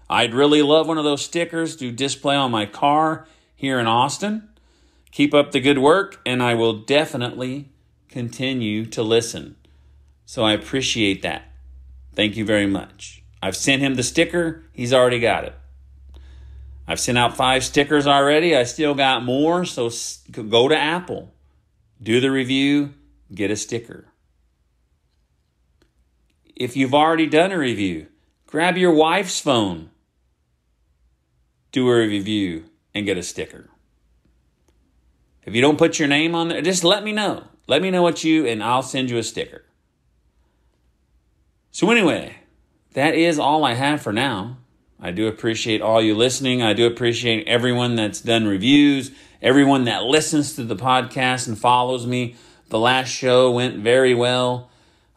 I'd 0.10 0.34
really 0.34 0.62
love 0.62 0.88
one 0.88 0.98
of 0.98 1.04
those 1.04 1.24
stickers 1.24 1.76
to 1.78 1.92
display 1.92 2.36
on 2.36 2.52
my 2.52 2.66
car 2.66 3.28
here 3.56 3.80
in 3.80 3.88
Austin. 3.88 4.50
Keep 5.12 5.34
up 5.34 5.52
the 5.52 5.60
good 5.60 5.78
work, 5.78 6.20
and 6.26 6.42
I 6.42 6.56
will 6.56 6.74
definitely 6.74 7.70
continue 8.10 8.86
to 8.88 9.04
listen. 9.04 9.56
So 10.26 10.44
I 10.44 10.54
appreciate 10.54 11.22
that. 11.22 11.44
Thank 12.14 12.36
you 12.36 12.46
very 12.46 12.68
much. 12.68 13.19
I've 13.42 13.56
sent 13.56 13.82
him 13.82 13.96
the 13.96 14.04
sticker, 14.04 14.64
he's 14.74 14.94
already 14.94 15.20
got 15.20 15.46
it. 15.46 15.56
I've 16.90 17.00
sent 17.00 17.20
out 17.20 17.38
five 17.38 17.64
stickers 17.64 18.08
already. 18.08 18.56
I 18.56 18.64
still 18.64 18.96
got 18.96 19.24
more. 19.24 19.64
So 19.64 19.92
go 20.32 20.68
to 20.68 20.76
Apple, 20.76 21.32
do 22.02 22.20
the 22.20 22.32
review, 22.32 22.96
get 23.32 23.52
a 23.52 23.56
sticker. 23.56 24.08
If 26.56 26.76
you've 26.76 26.96
already 26.96 27.28
done 27.28 27.52
a 27.52 27.60
review, 27.60 28.08
grab 28.48 28.76
your 28.76 28.92
wife's 28.92 29.40
phone, 29.40 29.92
do 31.72 31.88
a 31.88 32.08
review, 32.08 32.66
and 32.96 33.06
get 33.06 33.20
a 33.20 33.24
sticker. 33.24 33.70
If 35.44 35.54
you 35.54 35.62
don't 35.62 35.78
put 35.78 36.00
your 36.00 36.08
name 36.08 36.34
on 36.34 36.48
there, 36.48 36.62
just 36.64 36.84
let 36.84 37.04
me 37.04 37.12
know. 37.12 37.44
Let 37.68 37.84
me 37.84 37.92
know 37.92 38.02
what 38.02 38.24
you, 38.24 38.48
and 38.48 38.64
I'll 38.64 38.82
send 38.82 39.12
you 39.12 39.20
a 39.20 39.24
sticker. 39.24 39.64
So, 41.70 41.92
anyway, 41.92 42.39
that 42.94 43.16
is 43.16 43.40
all 43.40 43.64
I 43.64 43.74
have 43.74 44.02
for 44.02 44.12
now. 44.12 44.58
I 45.00 45.12
do 45.12 45.28
appreciate 45.28 45.82
all 45.82 46.02
you 46.02 46.16
listening. 46.16 46.62
I 46.62 46.74
do 46.74 46.86
appreciate 46.86 47.48
everyone 47.48 47.96
that's 47.96 48.20
done 48.20 48.48
reviews, 48.48 49.12
everyone 49.42 49.86
that 49.86 50.04
listens 50.04 50.56
to 50.56 50.64
the 50.64 50.76
podcast 50.76 51.48
and 51.48 51.58
follows 51.58 52.06
me. 52.06 52.36
The 52.70 52.80
last 52.80 53.10
show 53.10 53.52
went 53.52 53.78
very 53.78 54.14
well. 54.14 54.70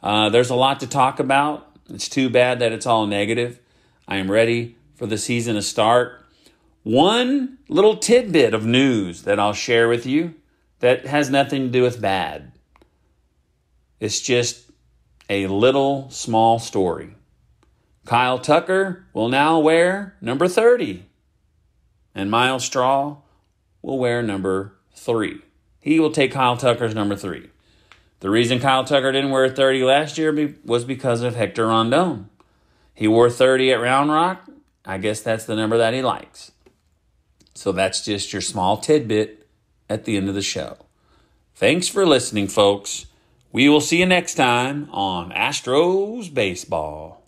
Uh, 0.02 0.28
there's 0.28 0.50
a 0.50 0.54
lot 0.54 0.80
to 0.80 0.86
talk 0.86 1.18
about. 1.18 1.68
It's 1.90 2.08
too 2.08 2.30
bad 2.30 2.60
that 2.60 2.72
it's 2.72 2.86
all 2.86 3.06
negative. 3.06 3.58
I 4.06 4.16
am 4.16 4.30
ready 4.30 4.76
for 4.94 5.06
the 5.06 5.18
season 5.18 5.56
to 5.56 5.62
start. 5.62 6.24
One 6.84 7.58
little 7.68 7.96
tidbit 7.96 8.54
of 8.54 8.66
news 8.66 9.22
that 9.22 9.38
I'll 9.38 9.52
share 9.52 9.88
with 9.88 10.06
you 10.06 10.34
that 10.80 11.06
has 11.06 11.30
nothing 11.30 11.62
to 11.62 11.68
do 11.68 11.82
with 11.82 12.00
bad. 12.00 12.52
It's 14.00 14.20
just 14.20 14.70
a 15.30 15.46
little 15.46 16.10
small 16.10 16.58
story. 16.58 17.14
Kyle 18.04 18.38
Tucker 18.38 19.06
will 19.12 19.28
now 19.28 19.58
wear 19.58 20.16
number 20.20 20.48
30, 20.48 21.04
and 22.14 22.30
Myles 22.30 22.64
Straw 22.64 23.18
will 23.80 23.98
wear 23.98 24.22
number 24.22 24.74
3. 24.94 25.40
He 25.80 26.00
will 26.00 26.10
take 26.10 26.32
Kyle 26.32 26.56
Tucker's 26.56 26.94
number 26.94 27.16
3. 27.16 27.48
The 28.20 28.30
reason 28.30 28.60
Kyle 28.60 28.84
Tucker 28.84 29.12
didn't 29.12 29.30
wear 29.30 29.48
30 29.48 29.82
last 29.82 30.18
year 30.18 30.56
was 30.64 30.84
because 30.84 31.22
of 31.22 31.34
Hector 31.34 31.66
Rondon. 31.66 32.28
He 32.94 33.08
wore 33.08 33.30
30 33.30 33.72
at 33.72 33.80
Round 33.80 34.10
Rock. 34.10 34.48
I 34.84 34.98
guess 34.98 35.20
that's 35.20 35.44
the 35.44 35.56
number 35.56 35.78
that 35.78 35.94
he 35.94 36.02
likes. 36.02 36.52
So 37.54 37.72
that's 37.72 38.04
just 38.04 38.32
your 38.32 38.42
small 38.42 38.76
tidbit 38.76 39.46
at 39.88 40.04
the 40.04 40.16
end 40.16 40.28
of 40.28 40.34
the 40.34 40.42
show. 40.42 40.76
Thanks 41.54 41.88
for 41.88 42.06
listening, 42.06 42.48
folks. 42.48 43.06
We 43.52 43.68
will 43.68 43.80
see 43.80 43.98
you 43.98 44.06
next 44.06 44.34
time 44.34 44.88
on 44.90 45.30
Astros 45.30 46.32
Baseball. 46.32 47.21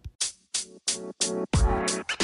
Música 1.55 2.24